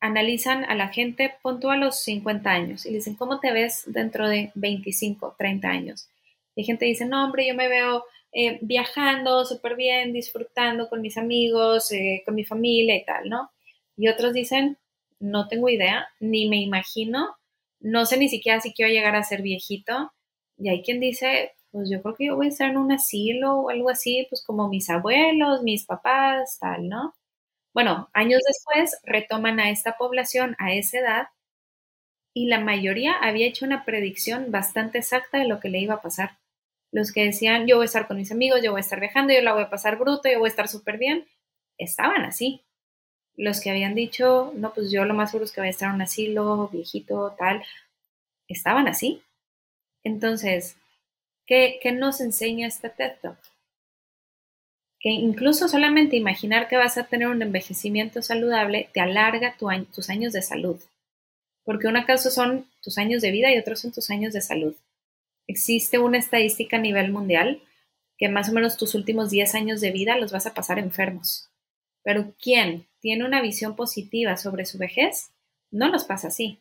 [0.00, 4.28] analizan a la gente, punto a los 50 años y dicen, ¿cómo te ves dentro
[4.28, 6.08] de 25, 30 años?
[6.54, 11.16] Y gente dice, no, hombre, yo me veo eh, viajando súper bien, disfrutando con mis
[11.16, 13.50] amigos, eh, con mi familia y tal, ¿no?
[13.96, 14.76] Y otros dicen,
[15.20, 17.36] no tengo idea, ni me imagino,
[17.80, 20.12] no sé ni siquiera si quiero llegar a ser viejito.
[20.58, 23.60] Y hay quien dice, pues yo creo que yo voy a estar en un asilo
[23.60, 27.14] o algo así, pues como mis abuelos, mis papás, tal, ¿no?
[27.78, 31.28] Bueno, años después retoman a esta población a esa edad
[32.34, 36.02] y la mayoría había hecho una predicción bastante exacta de lo que le iba a
[36.02, 36.38] pasar
[36.90, 39.32] los que decían, yo voy a estar con mis amigos, yo voy a estar viajando,
[39.32, 41.28] yo la voy a pasar bruto, yo voy a estar súper bien,
[41.78, 42.64] estaban así.
[43.36, 45.90] Los que habían dicho, no, pues yo lo más seguro es que voy a estar
[45.90, 47.62] en un asilo, viejito, tal,
[48.48, 49.22] estaban así.
[50.02, 50.76] Entonces,
[51.46, 53.18] ¿qué, qué nos enseña este TED
[55.00, 60.32] Que incluso solamente imaginar que vas a tener un envejecimiento saludable te alarga tus años
[60.32, 60.80] de salud.
[61.64, 64.74] Porque una cosa son tus años de vida y otros son tus años de salud.
[65.46, 67.62] Existe una estadística a nivel mundial
[68.18, 71.48] que más o menos tus últimos 10 años de vida los vas a pasar enfermos.
[72.02, 75.30] Pero quien tiene una visión positiva sobre su vejez,
[75.70, 76.58] no los pasa así.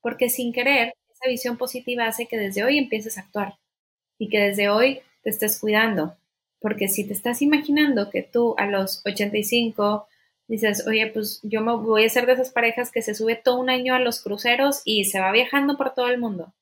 [0.00, 3.54] Porque sin querer, esa visión positiva hace que desde hoy empieces a actuar
[4.18, 6.16] y que desde hoy te estés cuidando.
[6.62, 10.06] Porque si te estás imaginando que tú a los 85
[10.48, 13.58] dices, oye, pues yo me voy a ser de esas parejas que se sube todo
[13.58, 16.52] un año a los cruceros y se va viajando por todo el mundo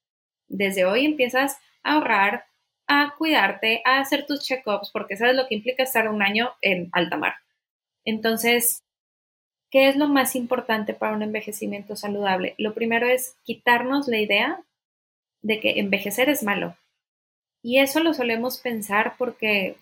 [0.50, 2.44] desde hoy empiezas a ahorrar,
[2.86, 6.90] a cuidarte, a hacer tus check-ups, porque sabes lo que implica estar un año en
[6.92, 7.34] alta mar.
[8.04, 8.82] Entonces,
[9.70, 12.54] ¿qué es lo más importante para un envejecimiento saludable?
[12.58, 14.60] Lo primero es quitarnos la idea
[15.42, 16.76] de que envejecer es malo.
[17.62, 19.76] Y eso lo solemos pensar porque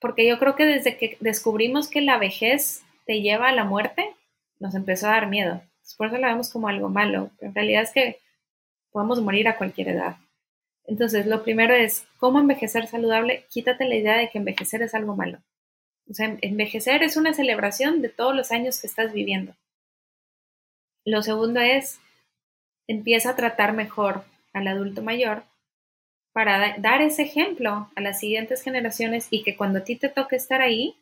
[0.00, 4.14] porque yo creo que desde que descubrimos que la vejez te lleva a la muerte,
[4.58, 5.62] nos empezó a dar miedo.
[5.96, 7.30] Por eso la vemos como algo malo.
[7.40, 8.18] En realidad es que
[8.90, 10.16] podemos morir a cualquier edad.
[10.84, 13.44] Entonces, lo primero es, ¿cómo envejecer saludable?
[13.50, 15.38] Quítate la idea de que envejecer es algo malo.
[16.10, 19.54] O sea, envejecer es una celebración de todos los años que estás viviendo.
[21.04, 22.00] Lo segundo es,
[22.86, 25.44] empieza a tratar mejor al adulto mayor
[26.32, 30.36] para dar ese ejemplo a las siguientes generaciones y que cuando a ti te toque
[30.36, 30.96] estar ahí,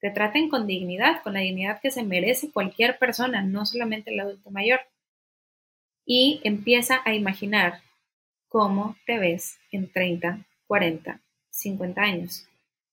[0.00, 4.20] te traten con dignidad, con la dignidad que se merece cualquier persona, no solamente el
[4.20, 4.80] adulto mayor.
[6.04, 7.80] Y empieza a imaginar
[8.48, 12.46] cómo te ves en 30, 40, 50 años.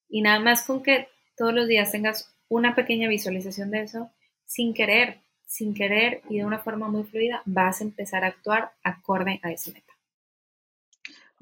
[0.07, 4.09] Y nada más con que todos los días tengas una pequeña visualización de eso,
[4.45, 8.71] sin querer, sin querer y de una forma muy fluida, vas a empezar a actuar
[8.83, 9.90] acorde a esa meta.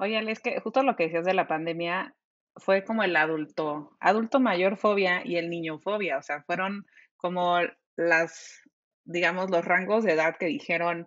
[0.00, 2.14] Oye, es que justo lo que decías de la pandemia,
[2.56, 6.86] fue como el adulto, adulto mayor fobia y el niño fobia, o sea, fueron
[7.18, 7.58] como
[7.96, 8.62] las,
[9.04, 11.06] digamos, los rangos de edad que dijeron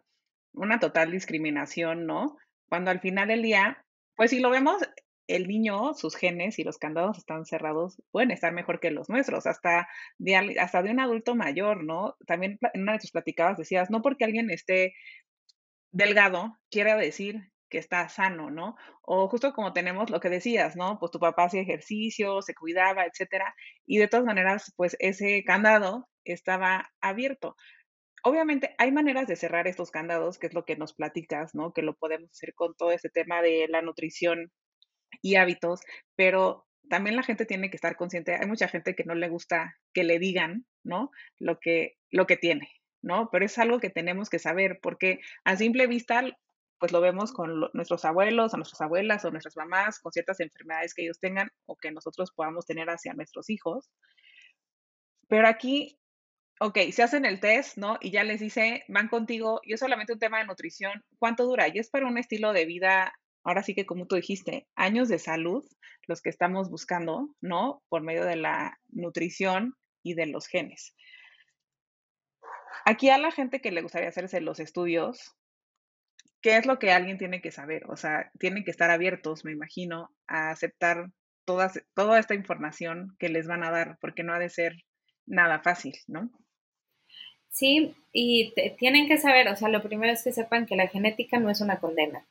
[0.53, 2.37] una total discriminación, ¿no?
[2.69, 3.83] Cuando al final del día,
[4.15, 4.83] pues si lo vemos,
[5.25, 9.47] el niño, sus genes y los candados están cerrados, pueden estar mejor que los nuestros,
[9.47, 9.87] hasta
[10.19, 12.15] de, hasta de un adulto mayor, ¿no?
[12.27, 14.93] También en una de tus platicadas decías, no porque alguien esté
[15.91, 18.75] delgado, quiere decir que está sano, ¿no?
[19.01, 20.99] O justo como tenemos lo que decías, ¿no?
[20.99, 23.55] Pues tu papá hacía ejercicio, se cuidaba, etcétera,
[23.87, 27.55] y de todas maneras, pues ese candado estaba abierto.
[28.23, 31.73] obviamente hay maneras de cerrar estos candados, que es lo que nos platicas, ¿no?
[31.73, 34.51] Que lo podemos hacer con todo este tema de la nutrición
[35.21, 35.81] y hábitos,
[36.15, 38.35] pero también la gente tiene que estar consciente.
[38.35, 41.11] Hay mucha gente que no le gusta que le digan, ¿no?
[41.39, 42.69] Lo que, lo que tiene,
[43.01, 43.29] ¿no?
[43.31, 46.23] Pero es algo que tenemos que saber, porque a simple vista,
[46.83, 50.93] pues lo vemos con nuestros abuelos o nuestras abuelas o nuestras mamás, con ciertas enfermedades
[50.93, 53.89] que ellos tengan o que nosotros podamos tener hacia nuestros hijos.
[55.29, 55.97] Pero aquí
[56.59, 57.97] ok, se hacen el test, ¿no?
[58.01, 61.69] Y ya les dice, van contigo, y es solamente un tema de nutrición, ¿cuánto dura?
[61.69, 63.13] Y es para un estilo de vida,
[63.45, 65.65] ahora sí que como tú dijiste, años de salud,
[66.05, 67.81] los que estamos buscando, ¿no?
[67.87, 70.93] Por medio de la nutrición y de los genes.
[72.83, 75.33] Aquí a la gente que le gustaría hacerse los estudios,
[76.41, 77.85] ¿qué es lo que alguien tiene que saber?
[77.89, 81.11] O sea, tienen que estar abiertos, me imagino, a aceptar
[81.45, 84.75] toda esta información que les van a dar, porque no ha de ser
[85.25, 86.29] nada fácil, ¿no?
[87.49, 91.39] Sí, y tienen que saber, o sea, lo primero es que sepan que la genética
[91.39, 92.25] no es una condena.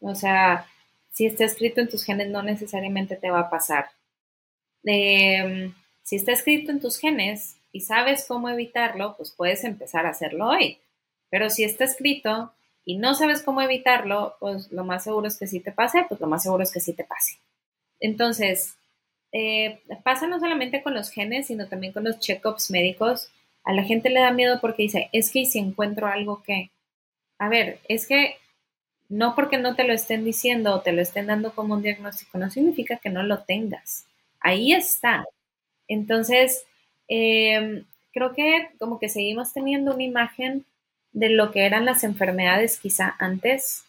[0.00, 0.66] O sea,
[1.12, 3.90] si está escrito en tus genes, no necesariamente te va a pasar.
[4.84, 5.72] Em,
[6.02, 10.48] si está escrito en tus genes y sabes cómo evitarlo, pues puedes empezar a hacerlo
[10.48, 10.78] hoy.
[11.30, 12.52] Pero si está escrito
[12.84, 16.20] y no sabes cómo evitarlo, pues lo más seguro es que sí te pase, pues
[16.20, 17.38] lo más seguro es que sí te pase.
[18.00, 18.76] Entonces,
[19.32, 23.30] eh, pasa no solamente con los genes, sino también con los check-ups médicos
[23.64, 26.70] a la gente le da miedo porque dice, es que si encuentro algo que,
[27.38, 28.36] a ver, es que
[29.08, 32.38] no porque no te lo estén diciendo o te lo estén dando como un diagnóstico,
[32.38, 34.06] no significa que no lo tengas.
[34.40, 35.24] Ahí está.
[35.86, 36.64] Entonces,
[37.08, 40.64] em, creo que como que seguimos teniendo una imagen
[41.12, 43.84] de lo que eran las enfermedades quizá antes.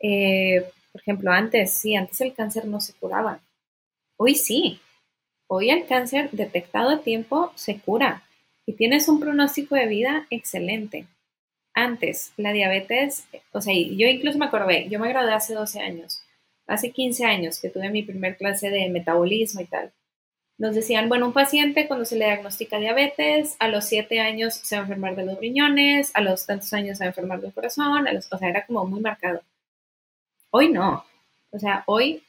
[0.00, 3.40] Eh, por ejemplo, antes, sí, antes el cáncer no se curaba.
[4.16, 4.80] Hoy sí.
[5.48, 8.22] Hoy el cáncer detectado a tiempo se cura
[8.66, 11.06] y tienes un pronóstico de vida excelente.
[11.74, 16.22] Antes, la diabetes, o sea, yo incluso me acordé, yo me gradué hace 12 años,
[16.66, 19.92] hace 15 años que tuve mi primer clase de metabolismo y tal.
[20.58, 24.74] Nos decían, bueno, un paciente cuando se le diagnostica diabetes, a los 7 años se
[24.74, 27.52] va a enfermar de los riñones, a los tantos años se va a enfermar del
[27.52, 29.40] corazón, o sea, era como muy marcado.
[30.50, 31.04] Hoy no.
[31.52, 32.24] O sea, hoy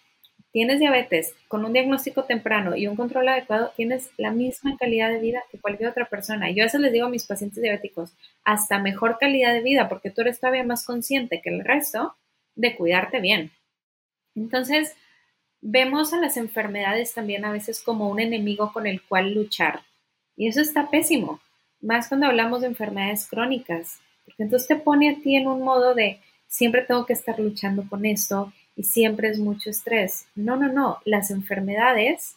[0.52, 5.20] tienes diabetes con un diagnóstico temprano y un control adecuado, tienes la misma calidad de
[5.20, 6.52] vida que cualquier otra persona.
[6.52, 8.14] Yo a veces les digo a mis pacientes diabéticos,
[8.44, 12.16] hasta mejor calidad de vida, porque tú eres todavía más consciente que el resto
[12.56, 13.52] de cuidarte bien.
[14.36, 14.96] Entonces,
[15.62, 19.82] vemos a las enfermedades también a veces como un enemigo con el cual luchar.
[20.36, 21.42] Y eso está pésimo,
[21.82, 25.94] más cuando hablamos de enfermedades crónicas, porque entonces te pone a ti en un modo
[25.94, 30.26] de siempre tengo que estar luchando con esto y siempre es mucho estrés.
[30.36, 31.00] No, no, no.
[31.04, 32.36] Las enfermedades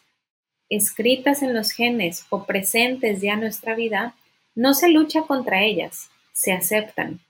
[0.68, 4.14] escritas en los genes o presentes ya en nuestra vida,
[4.54, 7.20] no se lucha contra ellas, se aceptan.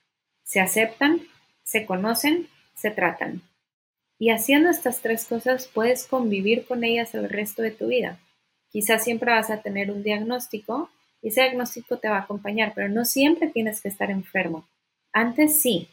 [0.44, 1.22] Se aceptan,
[1.64, 3.42] se conocen, se tratan.
[4.22, 8.20] Y haciendo estas tres cosas puedes convivir con ellas el resto de tu vida.
[8.70, 12.88] Quizás siempre vas a tener un diagnóstico y ese diagnóstico te va a acompañar, pero
[12.88, 14.64] no siempre tienes que estar enfermo.
[15.12, 15.88] Antes sí,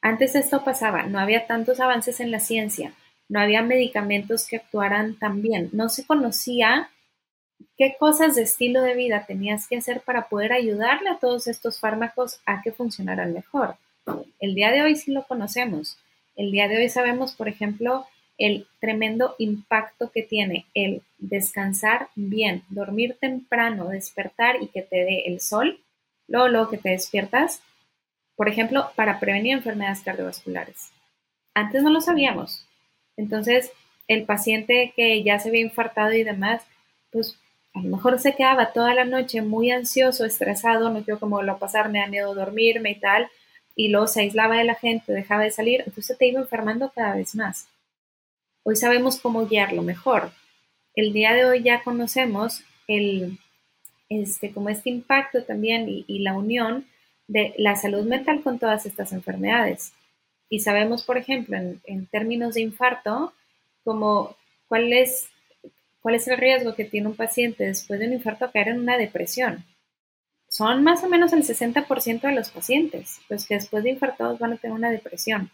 [0.00, 2.94] antes esto pasaba, no había tantos avances en la ciencia,
[3.28, 6.88] no había medicamentos que actuaran tan bien, no se conocía
[7.76, 11.80] qué cosas de estilo de vida tenías que hacer para poder ayudarle a todos estos
[11.80, 13.74] fármacos a que funcionaran mejor.
[14.38, 15.98] El día de hoy sí lo conocemos.
[16.36, 18.06] El día de hoy sabemos, por ejemplo,
[18.38, 25.24] el tremendo impacto que tiene el descansar bien, dormir temprano, despertar y que te dé
[25.26, 25.80] el sol,
[26.28, 27.62] luego, luego que te despiertas,
[28.34, 30.90] por ejemplo, para prevenir enfermedades cardiovasculares.
[31.54, 32.66] Antes no lo sabíamos.
[33.16, 33.70] Entonces,
[34.08, 36.62] el paciente que ya se había infartado y demás,
[37.10, 37.38] pues
[37.74, 41.58] a lo mejor se quedaba toda la noche muy ansioso, estresado, no quiero cómo lo
[41.58, 43.28] pasar, me da miedo dormirme y tal,
[43.74, 47.16] y luego se aislaba de la gente, dejaba de salir, entonces te iba enfermando cada
[47.16, 47.68] vez más.
[48.64, 50.30] Hoy sabemos cómo guiarlo mejor.
[50.94, 53.38] El día de hoy ya conocemos el,
[54.08, 56.86] este, como este impacto también y, la unión
[57.28, 59.92] de la salud mental con todas estas enfermedades.
[60.50, 63.32] Y sabemos, por ejemplo, en, términos de infarto,
[63.84, 64.36] como
[64.68, 65.28] cuál es,
[66.02, 68.80] cuál es el riesgo que tiene un paciente después de un infarto a caer en
[68.80, 69.64] una depresión.
[70.52, 74.52] Son más o menos el 60% de los pacientes los que después de infartados van
[74.52, 75.50] a tener una depresión.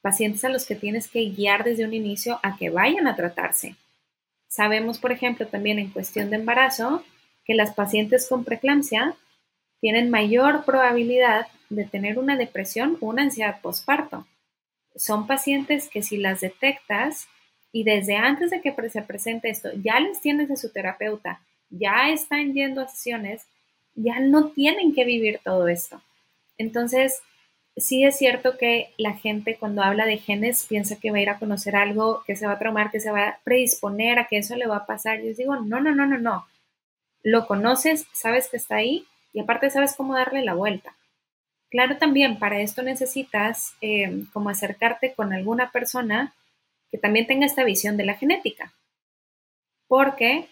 [0.00, 3.76] Pacientes a los que tienes que guiar desde un inicio a que vayan a tratarse.
[4.48, 7.04] Sabemos, por ejemplo, también en cuestión de embarazo,
[7.44, 9.14] que las pacientes con preeclampsia
[9.82, 14.26] tienen mayor probabilidad de tener una depresión o una ansiedad postparto.
[14.96, 17.28] Son pacientes que si las detectas
[17.70, 22.08] y desde antes de que se presente esto, ya les tienes de su terapeuta, ya
[22.08, 23.46] están yendo a sesiones,
[23.94, 26.00] ya no tienen que vivir todo esto.
[26.58, 27.22] Entonces,
[27.76, 31.30] sí es cierto que la gente cuando habla de genes piensa que va a ir
[31.30, 34.38] a conocer algo, que se va a traumar, que se va a predisponer a que
[34.38, 35.18] eso le va a pasar.
[35.18, 36.46] Yo les digo, no, no, no, no, no.
[37.22, 40.94] Lo conoces, sabes que está ahí y aparte sabes cómo darle la vuelta.
[41.70, 46.34] Claro, también para esto necesitas eh, como acercarte con alguna persona
[46.90, 48.74] que también tenga esta visión de la genética.
[49.88, 50.48] Porque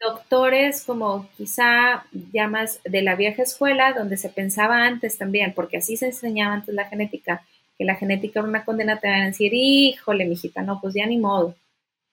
[0.00, 5.96] doctores como quizá llamas de la vieja escuela, donde se pensaba antes también, porque así
[5.96, 7.44] se enseñaba antes la genética,
[7.78, 11.06] que la genética era una condena, te van a decir, híjole, mijita, no, pues ya
[11.06, 11.54] ni modo.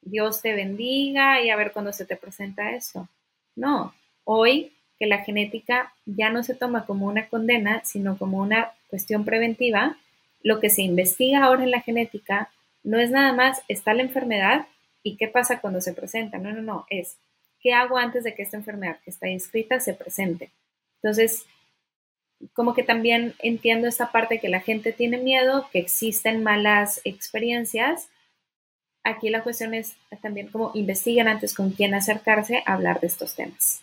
[0.02, 3.08] Dios te bendiga y a ver cuándo se te presenta esto.
[3.56, 3.94] No,
[4.26, 9.26] hoy que la genética ya no se toma como una condena, sino como una cuestión
[9.26, 9.98] preventiva,
[10.42, 12.50] lo que se investiga ahora en la genética
[12.84, 14.68] no es nada más, está la enfermedad
[15.04, 16.38] y qué pasa cuando se presenta.
[16.38, 17.18] No, no, no, es
[17.64, 20.52] ¿Qué hago antes de que esta enfermedad que está inscrita se presente?
[21.02, 21.46] Entonces,
[22.52, 28.10] como que también entiendo esta parte que la gente tiene miedo, que existen malas experiencias.
[29.06, 33.36] Aquí la cuestión es también como investiguen antes con quién acercarse a hablar de estos
[33.36, 33.82] temas.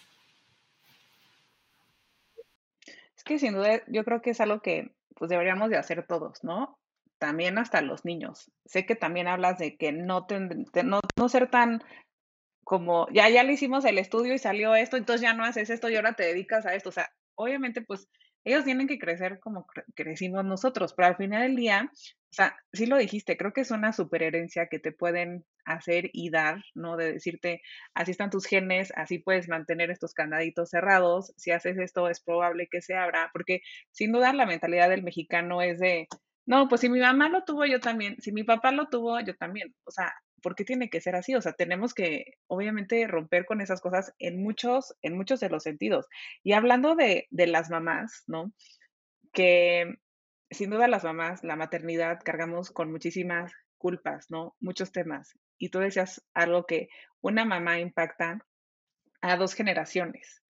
[3.16, 6.44] Es que sin duda yo creo que es algo que pues deberíamos de hacer todos,
[6.44, 6.78] ¿no?
[7.18, 8.50] También hasta los niños.
[8.64, 10.26] Sé que también hablas de que no,
[10.84, 11.82] no, no ser tan
[12.70, 15.88] como ya, ya le hicimos el estudio y salió esto, entonces ya no haces esto
[15.90, 16.90] y ahora te dedicas a esto.
[16.90, 18.08] O sea, obviamente, pues
[18.44, 19.66] ellos tienen que crecer como
[19.96, 23.72] crecimos nosotros, pero al final del día, o sea, sí lo dijiste, creo que es
[23.72, 26.96] una super herencia que te pueden hacer y dar, ¿no?
[26.96, 27.60] De decirte,
[27.92, 32.68] así están tus genes, así puedes mantener estos candaditos cerrados, si haces esto es probable
[32.70, 36.06] que se abra, porque sin duda la mentalidad del mexicano es de,
[36.46, 39.34] no, pues si mi mamá lo tuvo, yo también, si mi papá lo tuvo, yo
[39.34, 41.34] también, o sea, ¿por qué tiene que ser así?
[41.34, 45.62] O sea, tenemos que, obviamente, romper con esas cosas en muchos, en muchos de los
[45.62, 46.06] sentidos.
[46.42, 48.52] Y hablando de, de las mamás, ¿no?
[49.32, 49.98] Que
[50.50, 54.56] sin duda las mamás, la maternidad, cargamos con muchísimas culpas, ¿no?
[54.60, 55.38] Muchos temas.
[55.58, 56.88] Y tú decías algo que
[57.20, 58.44] una mamá impacta
[59.20, 60.42] a dos generaciones.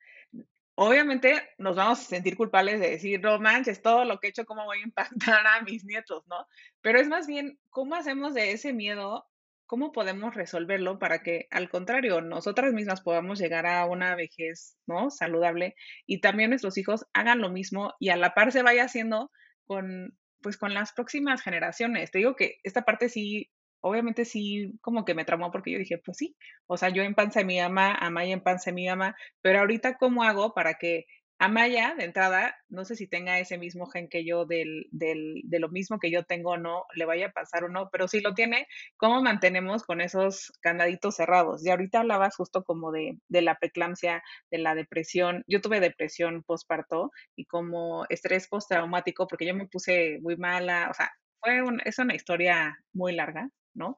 [0.74, 4.47] Obviamente nos vamos a sentir culpables de decir, no manches, todo lo que he hecho,
[4.47, 6.47] ¿cómo voy a impactar a mis nietos, no?
[6.80, 9.30] Pero es más bien, ¿cómo hacemos de ese miedo
[9.71, 15.11] ¿cómo podemos resolverlo para que, al contrario, nosotras mismas podamos llegar a una vejez, ¿no?
[15.11, 19.31] Saludable y también nuestros hijos hagan lo mismo y a la par se vaya haciendo
[19.66, 22.11] con, pues, con las próximas generaciones.
[22.11, 23.49] Te digo que esta parte sí,
[23.81, 27.14] obviamente sí, como que me traumó porque yo dije, pues sí, o sea, yo en
[27.14, 30.75] panza de mi ama, Amaya en panza de mi ama, pero ahorita, ¿cómo hago para
[30.75, 31.07] que
[31.43, 35.59] Amaya, de entrada, no sé si tenga ese mismo gen que yo del, del, de
[35.59, 38.20] lo mismo que yo tengo o no, le vaya a pasar o no, pero si
[38.20, 38.66] lo tiene,
[38.99, 41.64] ¿cómo mantenemos con esos candaditos cerrados?
[41.64, 45.43] Y ahorita hablabas justo como de, de la preeclampsia, de la depresión.
[45.47, 50.95] Yo tuve depresión postparto y como estrés postraumático porque yo me puse muy mala, o
[50.95, 51.11] sea,
[51.41, 53.97] fue un, es una historia muy larga, ¿no?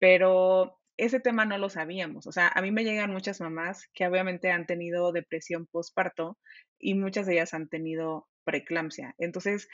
[0.00, 2.26] Pero ese tema no lo sabíamos.
[2.26, 6.38] O sea, a mí me llegan muchas mamás que obviamente han tenido depresión postparto
[6.78, 9.14] y muchas de ellas han tenido preeclampsia.
[9.18, 9.68] Entonces,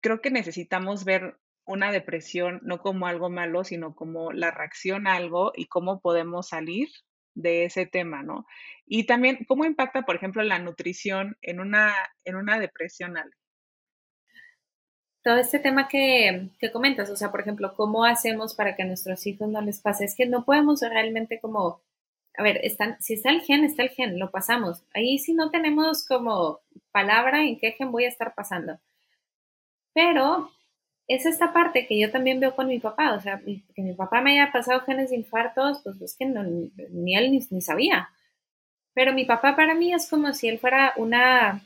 [0.00, 5.14] creo que necesitamos ver una depresión no como algo malo, sino como la reacción a
[5.14, 6.88] algo y cómo podemos salir
[7.34, 8.46] de ese tema, ¿no?
[8.86, 11.94] Y también cómo impacta, por ejemplo, la nutrición en una,
[12.24, 13.16] en una depresión
[15.22, 19.26] todo este tema que, comentas, o sea, por ejemplo, ¿cómo hacemos para que a nuestros
[19.26, 20.04] hijos no les pase?
[20.04, 21.80] Es que no podemos realmente como,
[22.36, 24.82] a ver, están, si está el gen, está el gen, lo pasamos.
[24.94, 26.60] Ahí sí no tenemos como
[26.90, 28.78] palabra en qué gen voy a estar pasando.
[29.94, 30.50] Pero
[31.06, 34.20] es esta parte que yo también veo con mi papá, o sea, que mi papá
[34.22, 38.10] me haya pasado genes de infartos, pues es que ni, él ni, ni sabía.
[38.94, 41.62] Pero mi papá para mí es como si él fuera una,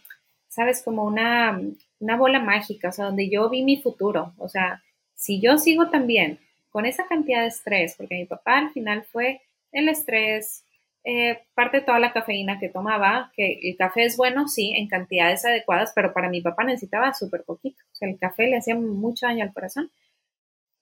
[0.48, 1.60] sabes, como una
[2.00, 4.34] una bola mágica, o sea, donde yo vi mi futuro.
[4.38, 4.82] O sea,
[5.14, 6.38] si yo sigo también
[6.70, 9.40] con esa cantidad de estrés, porque mi papá al final fue
[9.72, 10.64] el estrés,
[11.04, 14.88] eh, parte de toda la cafeína que tomaba, que el café es bueno, sí, en
[14.88, 17.82] cantidades adecuadas, pero para mi papá necesitaba súper poquito.
[17.92, 19.90] O sea, el café le hacía mucho daño al corazón.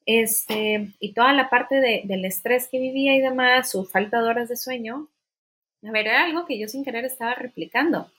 [0.07, 4.49] Este, y toda la parte del estrés que vivía y demás, su falta de horas
[4.49, 5.09] de sueño,
[5.87, 8.11] a ver, era algo que yo sin querer estaba replicando.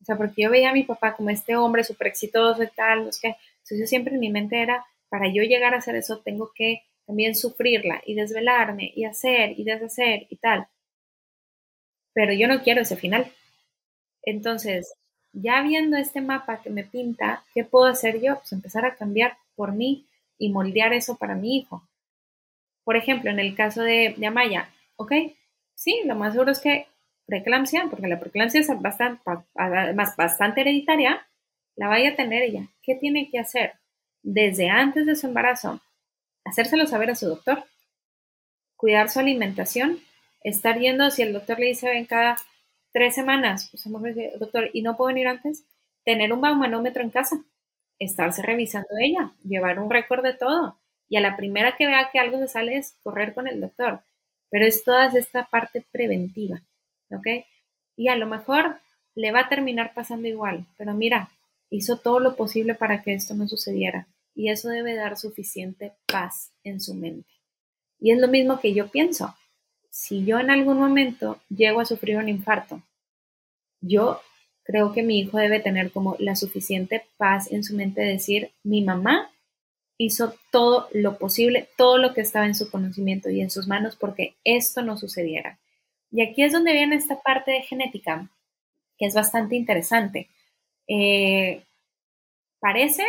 [0.00, 3.04] O sea, porque yo veía a mi papá como este hombre súper exitoso y tal,
[3.04, 3.36] no sé.
[3.58, 6.82] Entonces yo siempre en mi mente era, para yo llegar a hacer eso, tengo que
[7.06, 10.68] también sufrirla y desvelarme y hacer y deshacer y tal.
[12.14, 13.32] Pero yo no quiero ese final.
[14.22, 14.92] Entonces,
[15.32, 18.36] ya viendo este mapa que me pinta, ¿qué puedo hacer yo?
[18.38, 20.06] Pues empezar a cambiar por mí
[20.38, 21.82] y moldear eso para mi hijo.
[22.84, 25.12] Por ejemplo, en el caso de, de Amaya, ¿ok?
[25.74, 26.86] Sí, lo más seguro es que
[27.28, 29.22] preeclampsia, porque la preeclampsia es bastante,
[30.16, 31.26] bastante hereditaria,
[31.76, 33.74] la vaya a tener ella, ¿qué tiene que hacer?
[34.22, 35.80] Desde antes de su embarazo,
[36.44, 37.64] hacérselo saber a su doctor,
[38.76, 39.98] cuidar su alimentación,
[40.42, 42.36] estar yendo, si el doctor le dice, ven cada
[42.92, 43.84] tres semanas, pues
[44.38, 45.64] doctor, ¿y no puedo venir antes?
[46.04, 47.44] Tener un baumanómetro en casa,
[47.98, 50.78] estarse revisando ella, llevar un récord de todo.
[51.10, 54.00] Y a la primera que vea que algo se sale es correr con el doctor.
[54.50, 56.62] Pero es toda esta parte preventiva,
[57.10, 57.44] ¿ok?
[57.96, 58.80] Y a lo mejor
[59.14, 61.30] le va a terminar pasando igual, pero mira,
[61.70, 64.06] hizo todo lo posible para que esto no sucediera.
[64.34, 67.28] Y eso debe dar suficiente paz en su mente.
[67.98, 69.34] Y es lo mismo que yo pienso.
[69.90, 72.82] Si yo en algún momento llego a sufrir un infarto,
[73.80, 74.20] yo
[74.62, 78.52] creo que mi hijo debe tener como la suficiente paz en su mente de decir,
[78.62, 79.32] mi mamá
[79.96, 83.96] hizo todo lo posible, todo lo que estaba en su conocimiento y en sus manos
[83.96, 85.58] porque esto no sucediera.
[86.10, 88.28] Y aquí es donde viene esta parte de genética,
[88.96, 90.28] que es bastante interesante.
[90.88, 91.62] Eh,
[92.60, 93.04] parece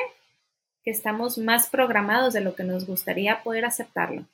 [0.83, 4.25] que estamos más programados de lo que nos gustaría poder aceptarlo.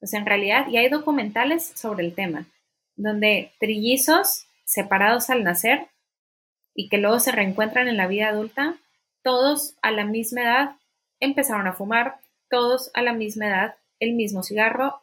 [0.00, 2.46] Pues en realidad, y hay documentales sobre el tema,
[2.96, 5.88] donde trillizos separados al nacer
[6.74, 8.76] y que luego se reencuentran en la vida adulta,
[9.22, 10.76] todos a la misma edad
[11.20, 15.02] empezaron a fumar, todos a la misma edad el mismo cigarro,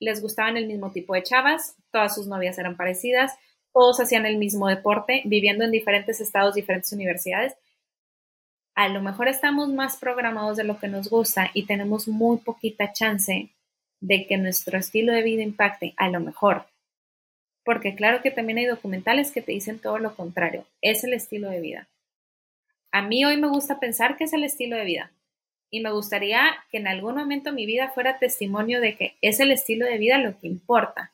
[0.00, 3.32] les gustaban el mismo tipo de chavas, todas sus novias eran parecidas,
[3.72, 7.54] todos hacían el mismo deporte, viviendo en diferentes estados, diferentes universidades.
[8.74, 12.92] A lo mejor estamos más programados de lo que nos gusta y tenemos muy poquita
[12.92, 13.50] chance
[14.00, 16.66] de que nuestro estilo de vida impacte, a lo mejor.
[17.64, 21.50] Porque claro que también hay documentales que te dicen todo lo contrario, es el estilo
[21.50, 21.88] de vida.
[22.92, 25.12] A mí hoy me gusta pensar que es el estilo de vida,
[25.70, 29.50] y me gustaría que en algún momento mi vida fuera testimonio de que es el
[29.50, 31.12] estilo de vida lo que importa,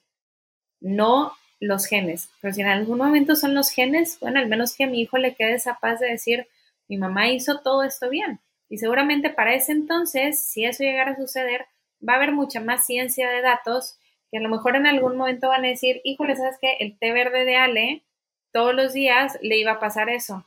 [0.80, 2.28] no los genes.
[2.40, 5.34] Pero si en algún momento son los genes, bueno, al menos que mi hijo le
[5.34, 6.48] quede esa de decir,
[6.88, 8.40] mi mamá hizo todo esto bien.
[8.68, 11.66] Y seguramente para ese entonces, si eso llegara a suceder,
[12.06, 13.98] va a haber mucha más ciencia de datos
[14.30, 16.76] que a lo mejor en algún momento van a decir, híjole, ¿sabes qué?
[16.80, 18.02] El té verde de Ale,
[18.50, 20.44] todos los días le iba a pasar eso.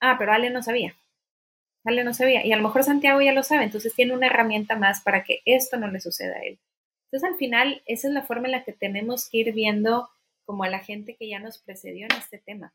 [0.00, 0.96] Ah, pero Ale no sabía.
[1.86, 2.44] Ale no sabía.
[2.44, 5.40] Y a lo mejor Santiago ya lo sabe, entonces tiene una herramienta más para que
[5.44, 6.58] esto no le suceda a él.
[7.04, 10.10] Entonces, al final, esa es la forma en la que tenemos que ir viendo
[10.44, 12.72] como a la gente que ya nos precedió en este tema,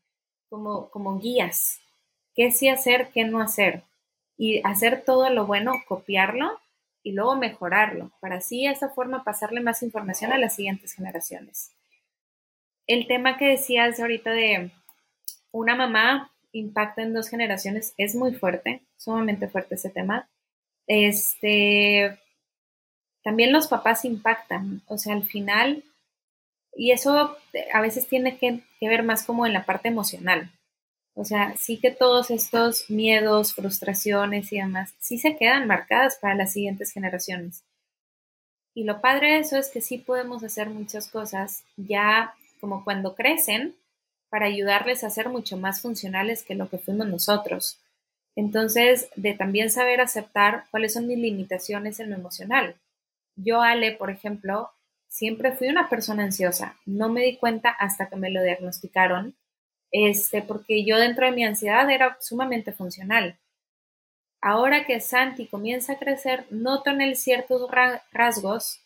[0.48, 1.80] como, como guías.
[2.34, 3.82] ¿Qué sí hacer, qué no hacer?
[4.38, 6.58] Y hacer todo lo bueno, copiarlo
[7.02, 11.72] y luego mejorarlo, para así esa forma pasarle más información a las siguientes generaciones.
[12.86, 14.70] El tema que decías ahorita de
[15.50, 20.28] una mamá impacta en dos generaciones es muy fuerte, sumamente fuerte ese tema.
[20.86, 22.18] Este,
[23.22, 25.84] también los papás impactan, o sea, al final,
[26.74, 27.36] y eso
[27.72, 30.50] a veces tiene que, que ver más como en la parte emocional.
[31.14, 36.34] O sea, sí que todos estos miedos, frustraciones y demás, sí se quedan marcadas para
[36.34, 37.64] las siguientes generaciones.
[38.74, 43.14] Y lo padre de eso es que sí podemos hacer muchas cosas ya como cuando
[43.14, 43.74] crecen,
[44.32, 47.78] para ayudarles a ser mucho más funcionales que lo que fuimos nosotros.
[48.34, 52.76] Entonces, de también saber aceptar cuáles son mis limitaciones en lo emocional.
[53.36, 54.70] Yo, Ale, por ejemplo,
[55.06, 56.78] siempre fui una persona ansiosa.
[56.86, 59.36] No me di cuenta hasta que me lo diagnosticaron,
[59.90, 63.36] este, porque yo dentro de mi ansiedad era sumamente funcional.
[64.40, 67.70] Ahora que Santi comienza a crecer, noto en él ciertos
[68.12, 68.80] rasgos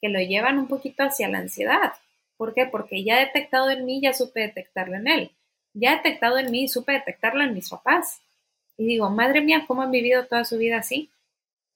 [0.00, 1.92] que lo llevan un poquito hacia la ansiedad.
[2.40, 2.64] ¿Por qué?
[2.64, 5.30] Porque ya detectado en mí, ya supe detectarlo en él.
[5.74, 8.22] Ya detectado en mí, supe detectarlo en mis papás.
[8.78, 11.10] Y digo, madre mía, ¿cómo han vivido toda su vida así?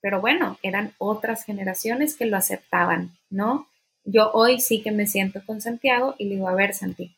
[0.01, 3.69] Pero bueno, eran otras generaciones que lo aceptaban, ¿no?
[4.05, 7.15] Yo hoy sí que me siento con Santiago y le digo, a ver, Santi,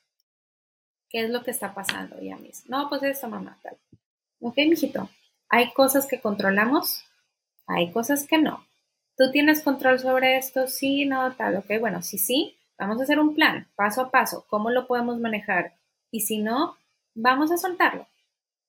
[1.09, 2.77] ¿qué es lo que está pasando ya mismo?
[2.77, 3.77] No, pues esto, mamá, tal.
[4.41, 5.09] Ok, mijito,
[5.49, 7.05] hay cosas que controlamos,
[7.69, 8.67] hay cosas que no.
[9.17, 10.67] ¿Tú tienes control sobre esto?
[10.67, 14.45] Sí, no, tal, ok, bueno, sí, sí, Vamos a hacer un plan, paso a paso,
[14.49, 15.75] cómo lo podemos manejar.
[16.11, 16.77] Y si no,
[17.15, 18.07] vamos a soltarlo.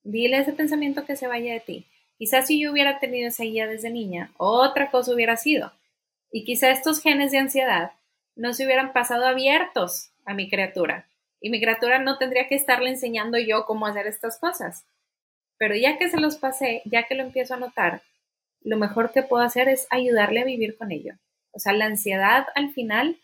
[0.04, 1.86] Dile ese pensamiento que se vaya de ti.
[2.18, 5.72] Quizás si yo hubiera tenido esa guía desde niña, otra cosa hubiera sido.
[6.32, 7.92] Y quizá estos genes de ansiedad
[8.36, 11.08] no se hubieran pasado abiertos a mi criatura.
[11.42, 14.86] Y mi criatura no tendría que estarle enseñando yo cómo hacer estas cosas.
[15.58, 18.02] Pero ya que se los pasé, ya que lo empiezo a notar,
[18.62, 21.14] lo mejor que puedo hacer es ayudarle a vivir con ello.
[21.52, 23.18] O sea, la ansiedad al final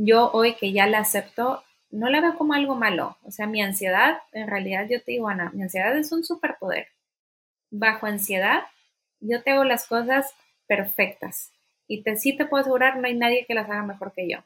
[0.00, 3.16] yo hoy que ya la acepto, no la veo como algo malo.
[3.24, 6.88] O sea, mi ansiedad, en realidad yo te digo, Ana, mi ansiedad es un superpoder.
[7.70, 8.62] Bajo ansiedad,
[9.20, 10.32] yo tengo las cosas
[10.68, 11.52] perfectas.
[11.88, 14.38] Y te, sí te puedo asegurar, no hay nadie que las haga mejor que yo.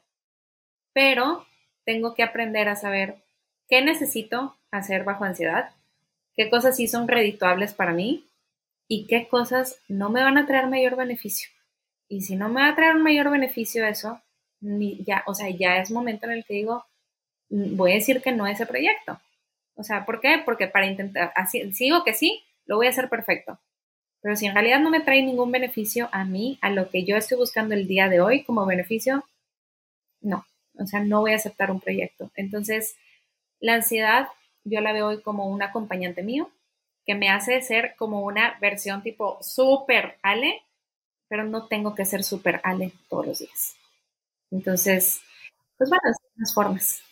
[0.91, 1.45] Pero
[1.85, 3.17] tengo que aprender a saber
[3.67, 5.69] qué necesito hacer bajo ansiedad,
[6.35, 8.27] qué cosas sí son redituables para mí
[8.87, 11.49] y qué cosas no me van a traer mayor beneficio.
[12.07, 14.19] Y si no me va a traer un mayor beneficio eso,
[15.05, 16.85] ya, o sea, ya es momento en el que digo,
[17.49, 19.19] mm, voy a decir que no a ese proyecto.
[19.75, 20.41] O sea, ¿por qué?
[20.45, 23.59] Porque para intentar, así, si digo que sí, lo voy a hacer perfecto.
[24.21, 27.17] Pero si en realidad no me trae ningún beneficio a mí, a lo que yo
[27.17, 29.25] estoy buscando el día de hoy como beneficio,
[30.21, 30.45] no.
[30.77, 32.31] O sea, no voy a aceptar un proyecto.
[32.35, 32.95] Entonces,
[33.59, 34.27] la ansiedad
[34.63, 36.49] yo la veo hoy como un acompañante mío,
[37.05, 40.61] que me hace ser como una versión tipo súper Ale,
[41.27, 43.75] pero no tengo que ser súper Ale todos los días.
[44.53, 45.19] Entonces,
[45.77, 46.03] pues bueno,
[46.35, 47.03] las formas.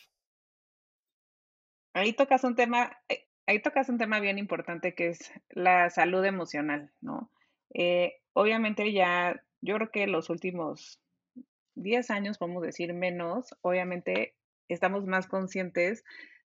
[1.94, 6.24] Ahí tocas un tema, eh, ahí tocas un tema bien importante que es la salud
[6.24, 7.32] emocional, ¿no?
[7.74, 11.02] Eh, obviamente ya, yo creo que los últimos
[11.74, 14.36] 10 años, podemos decir menos, obviamente
[14.70, 16.04] estamos más conscientes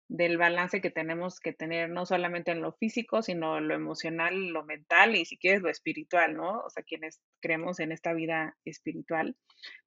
[0.09, 4.65] del balance que tenemos que tener, no solamente en lo físico, sino lo emocional, lo
[4.65, 6.61] mental y si quieres lo espiritual, ¿no?
[6.61, 9.37] O sea, quienes creemos en esta vida espiritual,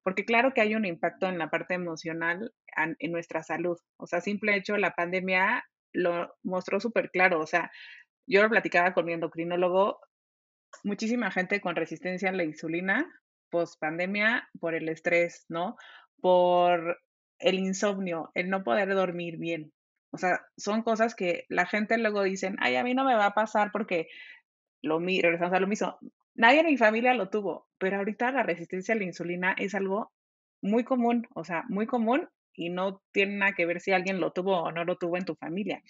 [0.02, 3.78] porque claro que hay un impacto en la parte emocional en nuestra salud.
[3.96, 7.40] O sea, simple hecho, la pandemia lo mostró súper claro.
[7.40, 7.70] O sea,
[8.26, 10.00] yo lo platicaba con mi endocrinólogo,
[10.84, 13.10] muchísima gente con resistencia a la insulina
[13.50, 15.76] post pandemia por el estrés, ¿no?
[16.20, 17.00] Por
[17.38, 19.72] el insomnio, el no poder dormir bien.
[20.10, 23.26] O sea, son cosas que la gente luego dicen, ay, a mí no me va
[23.26, 24.08] a pasar porque
[24.82, 25.98] lo regresamos a lo mismo.
[26.34, 30.12] Nadie en mi familia lo tuvo, pero ahorita la resistencia a la insulina es algo
[30.62, 34.32] muy común, o sea, muy común y no tiene nada que ver si alguien lo
[34.32, 35.82] tuvo o no lo tuvo en tu familia.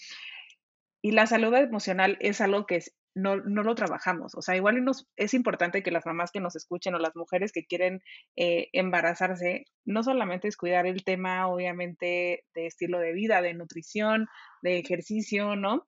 [1.02, 2.80] Y la salud emocional es algo que
[3.14, 4.34] no, no, lo trabajamos.
[4.34, 7.52] O sea, igual nos, es importante que las mamás que nos escuchen o las mujeres
[7.52, 8.02] que quieren
[8.36, 14.28] eh, embarazarse, no solamente es cuidar el tema, obviamente, de estilo de vida, de nutrición,
[14.62, 15.86] de ejercicio, ¿no?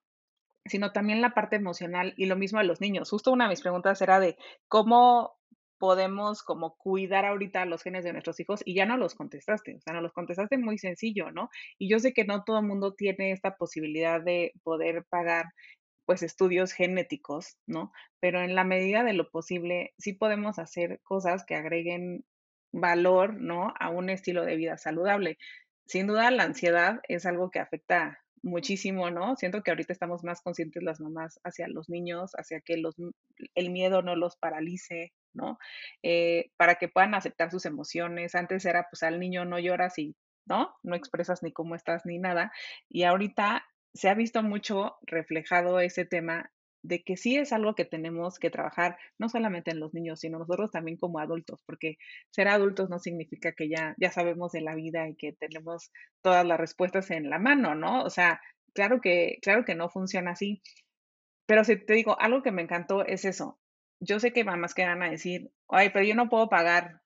[0.66, 3.10] Sino también la parte emocional y lo mismo a los niños.
[3.10, 4.36] Justo una de mis preguntas era de
[4.68, 5.36] cómo
[5.82, 9.80] podemos como cuidar ahorita los genes de nuestros hijos y ya no los contestaste, o
[9.80, 11.50] sea, no los contestaste muy sencillo, ¿no?
[11.76, 15.46] Y yo sé que no todo el mundo tiene esta posibilidad de poder pagar
[16.04, 17.92] pues estudios genéticos, ¿no?
[18.20, 22.24] Pero en la medida de lo posible sí podemos hacer cosas que agreguen
[22.72, 23.74] valor, ¿no?
[23.78, 25.38] A un estilo de vida saludable.
[25.86, 29.36] Sin duda la ansiedad es algo que afecta muchísimo, ¿no?
[29.36, 32.96] Siento que ahorita estamos más conscientes las mamás hacia los niños, hacia que los,
[33.54, 35.58] el miedo no los paralice, ¿no?
[36.02, 38.34] Eh, para que puedan aceptar sus emociones.
[38.34, 40.74] Antes era, pues al niño no lloras y, ¿no?
[40.82, 42.52] No expresas ni cómo estás ni nada.
[42.88, 43.64] Y ahorita
[43.94, 46.50] se ha visto mucho reflejado ese tema
[46.82, 50.38] de que sí es algo que tenemos que trabajar, no solamente en los niños, sino
[50.38, 51.96] nosotros también como adultos, porque
[52.30, 56.44] ser adultos no significa que ya, ya sabemos de la vida y que tenemos todas
[56.44, 58.02] las respuestas en la mano, ¿no?
[58.02, 58.40] O sea,
[58.74, 60.60] claro que, claro que no funciona así.
[61.46, 63.60] Pero si te digo, algo que me encantó es eso.
[64.00, 67.02] Yo sé que mamás quedan a decir, ay, pero yo no puedo pagar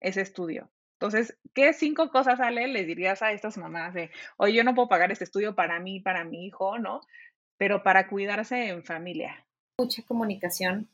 [0.00, 0.70] ese estudio.
[1.00, 4.88] Entonces, ¿qué cinco cosas, Ale, les dirías a estas mamás de, oye, yo no puedo
[4.88, 7.00] pagar este estudio para mí, para mi hijo, ¿no?
[7.60, 9.44] pero para cuidarse en familia.
[9.76, 10.88] Mucha comunicación.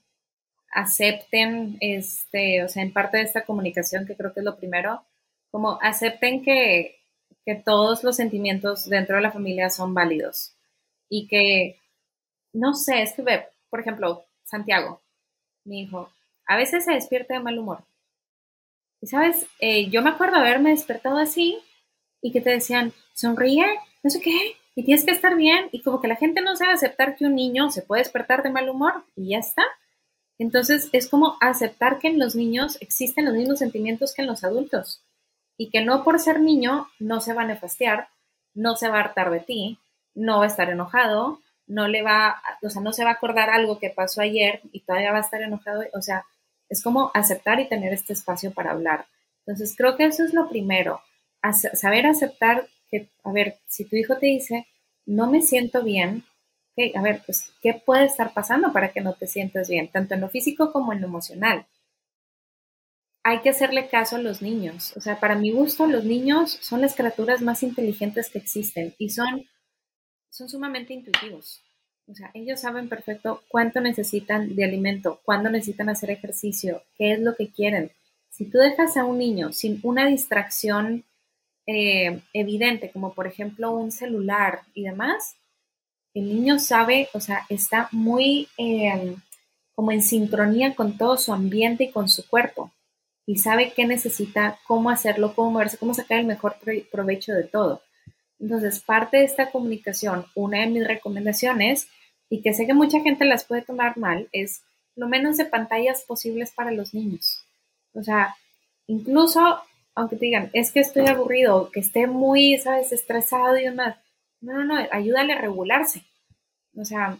[0.73, 5.01] Acepten, este, o sea, en parte de esta comunicación, que creo que es lo primero,
[5.53, 6.99] como acepten que,
[7.45, 10.57] que todos los sentimientos dentro de la familia son válidos
[11.09, 11.79] y que,
[12.53, 13.23] no sé, es que,
[13.71, 15.01] por ejemplo, Santiago,
[15.63, 16.11] mi hijo,
[16.49, 17.85] a veces se despierta de mal humor.
[19.01, 21.59] Y sabes, eh, yo me acuerdo haberme despertado así
[22.23, 23.67] y que te decían, sonríe,
[24.03, 26.73] no sé qué, y tienes que estar bien y como que la gente no sabe
[26.73, 29.65] aceptar que un niño se puede despertar de mal humor y ya está.
[30.39, 34.45] Entonces es como aceptar que en los niños existen los mismos sentimientos que en los
[34.45, 35.03] adultos
[35.57, 38.09] y que no por ser niño no se va a nefastear,
[38.55, 39.79] no se va a hartar de ti,
[40.15, 43.51] no va a estar enojado, no le va, o sea, no se va a acordar
[43.51, 46.27] algo que pasó ayer y todavía va a estar enojado, o sea,
[46.69, 49.07] es como aceptar y tener este espacio para hablar.
[49.47, 51.01] Entonces creo que eso es lo primero,
[51.53, 54.67] saber aceptar que, a ver, si tu hijo te dice,
[55.05, 56.25] no me siento bien,
[56.95, 60.21] a ver, pues, ¿qué puede estar pasando para que no te sientas bien, tanto en
[60.21, 61.67] lo físico como en lo emocional?
[63.23, 64.97] Hay que hacerle caso a los niños.
[64.97, 69.11] O sea, para mi gusto, los niños son las criaturas más inteligentes que existen y
[69.11, 69.47] son,
[70.31, 71.66] son sumamente intuitivos.
[72.09, 77.21] O sea, ellos saben perfecto cuánto necesitan de alimento, cuándo necesitan hacer ejercicio, qué es
[77.21, 77.91] lo que quieren.
[78.31, 81.05] Si tú dejas a un niño sin una distracción
[81.67, 85.37] eh, evidente, como por ejemplo un celular y demás,
[86.15, 89.17] el niño sabe, o sea, está muy em,
[89.75, 92.73] como en sincronía con todo su ambiente y con su cuerpo
[93.27, 96.57] y sabe qué necesita, cómo hacerlo, cómo moverse, cómo sacar el mejor
[96.91, 97.83] provecho de todo.
[98.39, 101.89] Entonces, parte de esta comunicación, una de mis recomendaciones
[102.29, 104.63] y que sé que mucha gente las puede tomar mal, es
[104.95, 107.45] lo menos de pantallas posibles para los niños.
[107.95, 108.37] O sea,
[108.87, 109.61] incluso
[109.97, 113.97] aunque te digan, es que estoy aburrido, que esté muy, ¿sabes?, estresado y demás.
[114.43, 116.05] No, no, no, ayúdale a regularse.
[116.77, 117.19] O sea,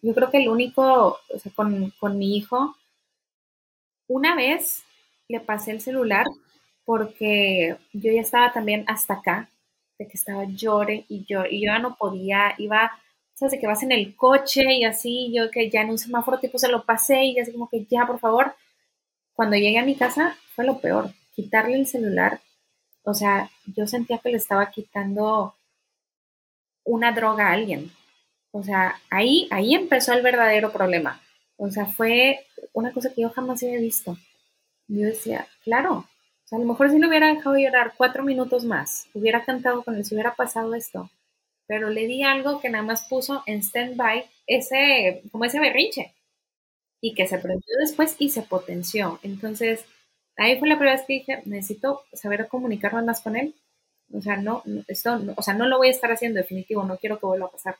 [0.00, 2.74] yo creo que el único, o sea, con, con mi hijo,
[4.08, 4.82] una vez
[5.28, 6.24] le pasé el celular
[6.86, 9.50] porque yo ya estaba también hasta acá,
[9.98, 12.92] de que estaba llore y llore, y yo ya no podía, iba,
[13.34, 16.38] sabes, de que vas en el coche y así, yo que ya en un semáforo
[16.38, 18.54] tipo se lo pasé y así como que ya, por favor.
[19.34, 22.40] Cuando llegué a mi casa fue lo peor, quitarle el celular,
[23.02, 25.54] o sea, yo sentía que le estaba quitando
[26.84, 27.90] una droga a alguien.
[28.50, 31.20] O sea, ahí, ahí empezó el verdadero problema.
[31.56, 34.16] O sea, fue una cosa que yo jamás había visto.
[34.88, 36.06] Yo decía, claro,
[36.48, 39.84] o sea, a lo mejor si lo hubiera dejado llorar cuatro minutos más, hubiera cantado
[39.84, 41.10] con él, si hubiera pasado esto.
[41.66, 46.14] Pero le di algo que nada más puso en stand-by ese, como ese berrinche.
[47.02, 49.20] Y que se prendió después y se potenció.
[49.22, 49.84] Entonces,
[50.38, 53.54] ahí fue la primera vez que dije, necesito saber comunicarme más con él.
[54.14, 57.18] O sea, no, esto, o sea, no lo voy a estar haciendo definitivo, no quiero
[57.18, 57.76] que vuelva a pasar.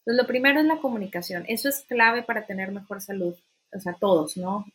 [0.00, 1.44] Entonces, lo primero es la comunicación.
[1.46, 3.36] Eso es clave para tener mejor salud.
[3.72, 4.66] O sea, todos, ¿no?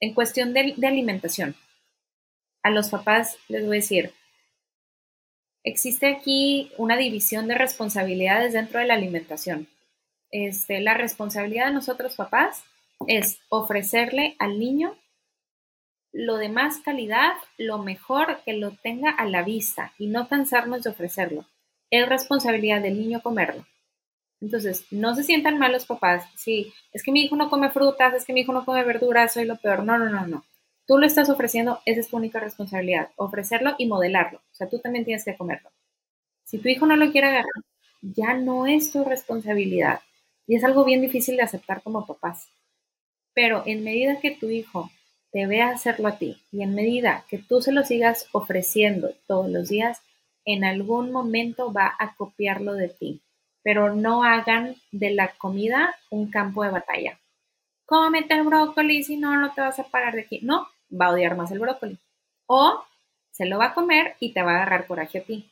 [0.00, 1.56] En cuestión de, de alimentación.
[2.62, 4.12] A los papás les voy a decir,
[5.64, 9.68] existe aquí una división de responsabilidades dentro de la alimentación.
[10.30, 12.64] Este, la responsabilidad de nosotros papás
[13.06, 14.96] es ofrecerle al niño
[16.12, 20.82] lo de más calidad, lo mejor que lo tenga a la vista y no cansarnos
[20.82, 21.46] de ofrecerlo.
[21.90, 23.66] Es responsabilidad del niño comerlo.
[24.40, 26.24] Entonces, no se sientan mal los papás.
[26.36, 29.32] Sí, es que mi hijo no come frutas, es que mi hijo no come verduras,
[29.32, 29.84] soy lo peor.
[29.84, 30.44] No, no, no, no.
[30.86, 33.10] Tú lo estás ofreciendo, esa es tu única responsabilidad.
[33.16, 34.38] Ofrecerlo y modelarlo.
[34.38, 35.70] O sea, tú también tienes que comerlo.
[36.44, 37.64] Si tu hijo no lo quiere agarrar,
[38.02, 40.00] ya no es tu responsabilidad.
[40.46, 42.48] Y es algo bien difícil de aceptar como papás.
[43.32, 44.90] Pero en medida que tu hijo
[45.30, 49.48] te vea hacerlo a ti y en medida que tú se lo sigas ofreciendo todos
[49.48, 50.02] los días,
[50.44, 53.22] en algún momento va a copiarlo de ti.
[53.62, 57.18] Pero no hagan de la comida un campo de batalla.
[57.86, 60.40] Cómete el brócoli, si no, no te vas a parar de aquí.
[60.42, 61.98] No, va a odiar más el brócoli.
[62.46, 62.84] O
[63.30, 65.50] se lo va a comer y te va a agarrar coraje a ti.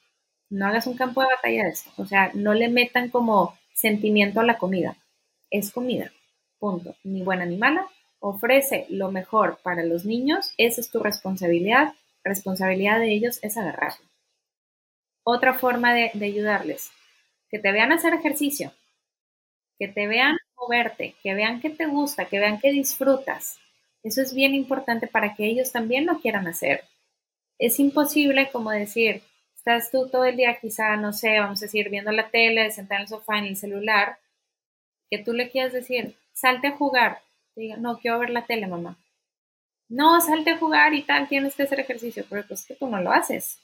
[0.48, 1.90] No hagas un campo de batalla de esto.
[1.96, 4.96] O sea, no le metan como sentimiento a la comida.
[5.50, 6.12] Es comida.
[6.58, 6.94] Punto.
[7.04, 7.86] Ni buena ni mala,
[8.20, 14.06] ofrece lo mejor para los niños, esa es tu responsabilidad, responsabilidad de ellos es agarrarlo.
[15.24, 16.90] Otra forma de, ayudarles,
[17.50, 18.72] que te vean hacer ejercicio,
[19.78, 23.58] que te vean moverte, que vean que te gusta, que vean que disfrutas.
[24.02, 26.84] Eso es bien importante para que ellos también lo quieran hacer.
[27.58, 29.22] Es imposible como decir,
[29.54, 33.00] estás tú todo el día quizá, no sé, vamos a decir, viendo la tele, sentada
[33.00, 34.18] en el sofá, en el celular,
[35.10, 37.20] que tú le quieras decir, salte a jugar,
[37.78, 38.96] no, quiero ver la tele, mamá.
[39.88, 43.00] No, salte a jugar y tal, tienes que hacer ejercicio, pero pues que tú no
[43.00, 43.58] lo haces.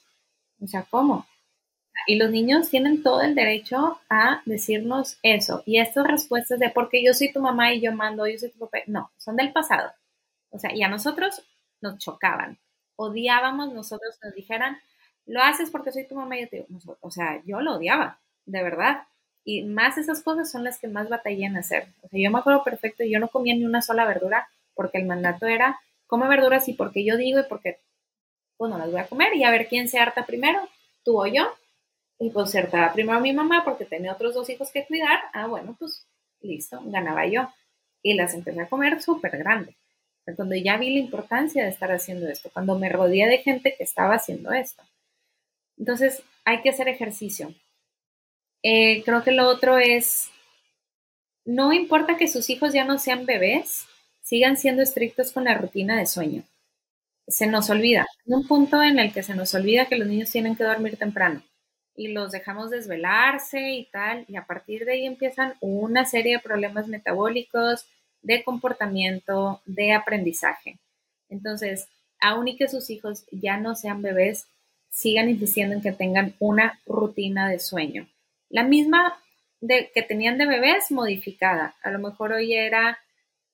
[0.61, 1.25] O sea, ¿cómo?
[2.05, 5.63] Y los niños tienen todo el derecho a decirnos eso.
[5.65, 8.59] Y estas respuestas de porque yo soy tu mamá y yo mando, yo soy tu
[8.59, 9.91] papá, no, son del pasado.
[10.51, 11.41] O sea, y a nosotros
[11.81, 12.57] nos chocaban.
[12.95, 14.77] Odiábamos nosotros nos dijeran,
[15.25, 18.19] lo haces porque soy tu mamá y yo te digo, o sea, yo lo odiaba,
[18.45, 19.03] de verdad.
[19.43, 21.87] Y más esas cosas son las que más batallé en hacer.
[22.01, 25.05] O sea, yo me acuerdo perfecto, yo no comía ni una sola verdura porque el
[25.05, 27.79] mandato era, come verduras y porque yo digo y porque,
[28.57, 30.59] pues no las voy a comer y a ver quién se harta primero,
[31.03, 31.47] tú o yo.
[32.19, 35.19] Y hartaba primero mi mamá porque tenía otros dos hijos que cuidar.
[35.33, 36.05] Ah, bueno, pues
[36.41, 37.51] listo, ganaba yo.
[38.01, 39.75] Y las empecé a comer súper grande.
[40.35, 43.83] Cuando ya vi la importancia de estar haciendo esto, cuando me rodeé de gente que
[43.83, 44.83] estaba haciendo esto.
[45.77, 47.53] Entonces, hay que hacer ejercicio.
[48.63, 50.29] Eh, creo que lo otro es,
[51.45, 53.85] no importa que sus hijos ya no sean bebés,
[54.21, 56.43] sigan siendo estrictos con la rutina de sueño.
[57.27, 60.55] Se nos olvida, un punto en el que se nos olvida que los niños tienen
[60.55, 61.43] que dormir temprano
[61.97, 66.43] y los dejamos desvelarse y tal, y a partir de ahí empiezan una serie de
[66.43, 67.87] problemas metabólicos,
[68.21, 70.77] de comportamiento, de aprendizaje.
[71.27, 71.89] Entonces,
[72.21, 74.47] aun y que sus hijos ya no sean bebés,
[74.89, 78.07] sigan insistiendo en que tengan una rutina de sueño.
[78.49, 79.17] La misma
[79.59, 81.75] de, que tenían de bebés modificada.
[81.81, 82.99] A lo mejor hoy era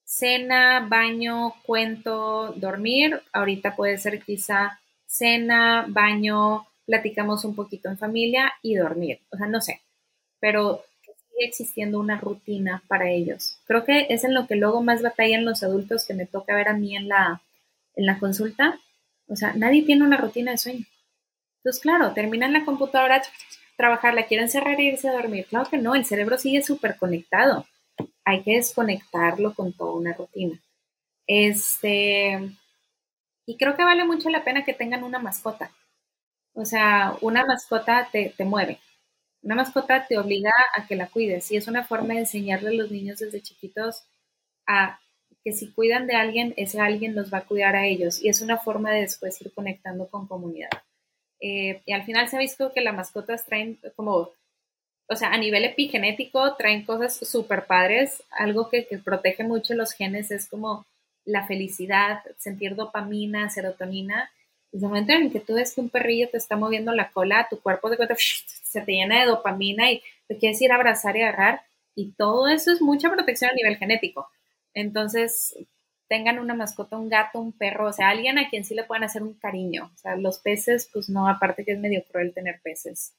[0.03, 3.21] cena, baño, cuento, dormir.
[3.31, 9.19] Ahorita puede ser quizá cena, baño, platicamos un poquito en familia y dormir.
[9.31, 9.81] O sea, no sé.
[10.39, 10.83] Pero
[11.33, 13.59] sigue existiendo una rutina para ellos.
[13.65, 16.67] Creo que es en lo que luego más batallan los adultos que me toca ver
[16.67, 17.41] a mí en la,
[17.95, 18.79] en la consulta.
[19.27, 20.85] O sea, nadie tiene una rutina de sueño.
[21.57, 23.21] Entonces, claro, terminan la computadora,
[23.77, 25.45] trabajar, la quiero encerrar e irse a dormir.
[25.49, 27.65] Claro que no, el cerebro sigue súper conectado.
[28.25, 30.59] Hay que desconectarlo con toda una rutina.
[31.25, 32.51] Este,
[33.45, 35.71] y creo que vale mucho la pena que tengan una mascota.
[36.53, 38.79] O sea, una mascota te, te mueve.
[39.41, 42.73] Una mascota te obliga a que la cuides y es una forma de enseñarle a
[42.73, 44.03] los niños desde chiquitos
[44.67, 44.99] a
[45.43, 48.41] que si cuidan de alguien, ese alguien los va a cuidar a ellos y es
[48.41, 50.69] una forma de después ir conectando con comunidad.
[51.41, 54.31] Eh, y al final se ha visto que las mascotas traen como,
[55.07, 58.23] o sea, a nivel epigenético traen cosas súper padres.
[58.31, 60.85] Algo que, que, protege mucho los genes es como
[61.25, 64.31] la felicidad, sentir dopamina, serotonina.
[64.73, 67.61] El momento en que tú ves que un perrillo te está moviendo la cola, tu
[67.61, 68.15] cuerpo de cuenta
[68.63, 71.61] se te llena de dopamina y te quieres ir a abrazar y agarrar.
[71.95, 74.27] Y todo eso es mucha protección a nivel genético.
[74.73, 75.55] Entonces,
[76.07, 79.03] tengan una mascota, un gato, un perro, o sea, alguien a quien sí le puedan
[79.03, 79.91] hacer un cariño.
[79.93, 83.13] O sea, los peces, pues no, aparte que es medio cruel tener peces.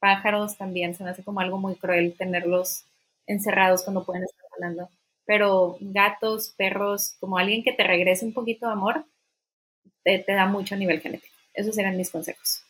[0.00, 2.84] Pájaros también, se me hace como algo muy cruel tenerlos
[3.26, 4.90] encerrados cuando pueden estar volando.
[5.26, 9.04] Pero gatos, perros, como alguien que te regrese un poquito de amor,
[10.16, 11.34] te, da mucho a nivel genético.
[11.54, 12.64] Esos serían mis consejos.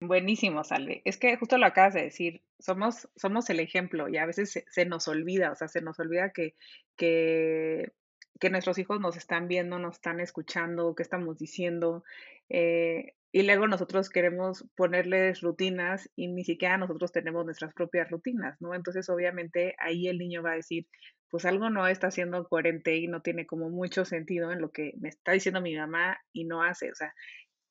[0.00, 1.02] Buenísimo, Salve.
[1.04, 4.84] Es que justo lo acabas de decir, somos, somos el ejemplo y a veces se,
[4.84, 6.54] nos olvida, o sea, se nos olvida que,
[6.96, 7.92] que,
[8.38, 12.04] que, nuestros hijos nos están viendo, nos están escuchando, qué estamos diciendo.
[12.50, 18.58] Eh, y luego nosotros queremos ponerles rutinas y ni siquiera nosotros tenemos nuestras propias rutinas,
[18.60, 18.74] ¿no?
[18.74, 20.86] Entonces, obviamente, ahí el niño va a decir,
[21.30, 24.92] pues algo no está siendo coherente y no tiene como mucho sentido en lo que
[24.98, 26.90] me está diciendo mi mamá y no hace.
[26.90, 27.14] O sea,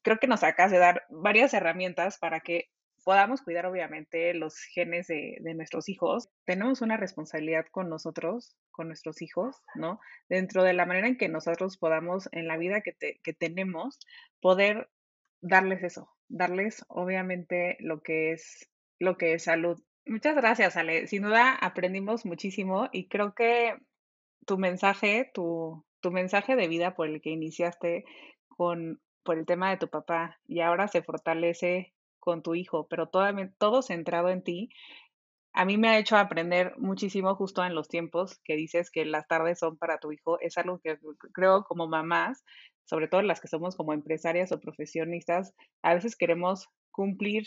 [0.02, 2.70] creo que nos acabas de dar varias herramientas para que
[3.06, 6.30] podamos cuidar obviamente los genes de, nuestros hijos.
[6.44, 10.00] Tenemos una responsabilidad con nosotros, con nuestros hijos, ¿no?
[10.28, 14.00] Dentro de la manera en que nosotros podamos, en la vida que, que tenemos,
[14.42, 14.90] poder
[15.42, 19.80] darles eso, darles obviamente lo que es, lo que es salud.
[20.06, 21.08] Muchas gracias, Ale.
[21.08, 23.76] Sin duda aprendimos muchísimo y creo que
[24.46, 28.06] tu mensaje, tu, tu mensaje de vida por el que iniciaste
[28.48, 33.08] con por el tema de tu papá y ahora se fortalece con tu hijo, pero
[33.10, 33.26] todo,
[33.58, 34.70] todo centrado en ti,
[35.54, 39.28] a mí me ha hecho aprender muchísimo justo en los tiempos que dices que las
[39.28, 40.40] tardes son para tu hijo.
[40.42, 41.00] Es algo que
[41.34, 42.44] creo como mamás,
[42.84, 47.46] sobre todo las que somos como empresarias o profesionistas, a veces queremos cumplir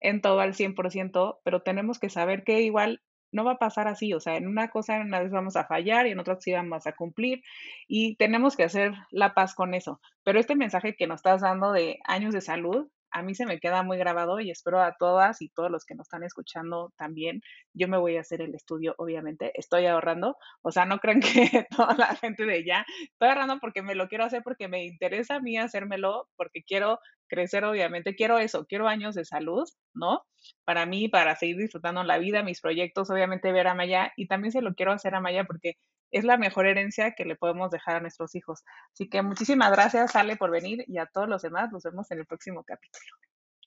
[0.00, 4.12] en todo al 100%, pero tenemos que saber que igual no va a pasar así,
[4.12, 6.86] o sea, en una cosa una vez vamos a fallar y en otra sí vamos
[6.86, 7.42] a cumplir
[7.86, 10.00] y tenemos que hacer la paz con eso.
[10.24, 13.58] Pero este mensaje que nos estás dando de años de salud, a mí se me
[13.60, 17.40] queda muy grabado y espero a todas y todos los que nos están escuchando también.
[17.74, 21.66] Yo me voy a hacer el estudio, obviamente, estoy ahorrando, o sea, no crean que
[21.76, 25.36] toda la gente de ya, estoy ahorrando porque me lo quiero hacer, porque me interesa
[25.36, 30.22] a mí hacérmelo, porque quiero crecer, obviamente, quiero eso, quiero años de salud, ¿no?
[30.64, 34.52] Para mí, para seguir disfrutando la vida, mis proyectos, obviamente ver a Maya y también
[34.52, 35.74] se lo quiero hacer a Maya porque
[36.10, 38.64] es la mejor herencia que le podemos dejar a nuestros hijos.
[38.92, 41.70] Así que muchísimas gracias, Ale, por venir y a todos los demás.
[41.72, 43.29] Nos vemos en el próximo capítulo.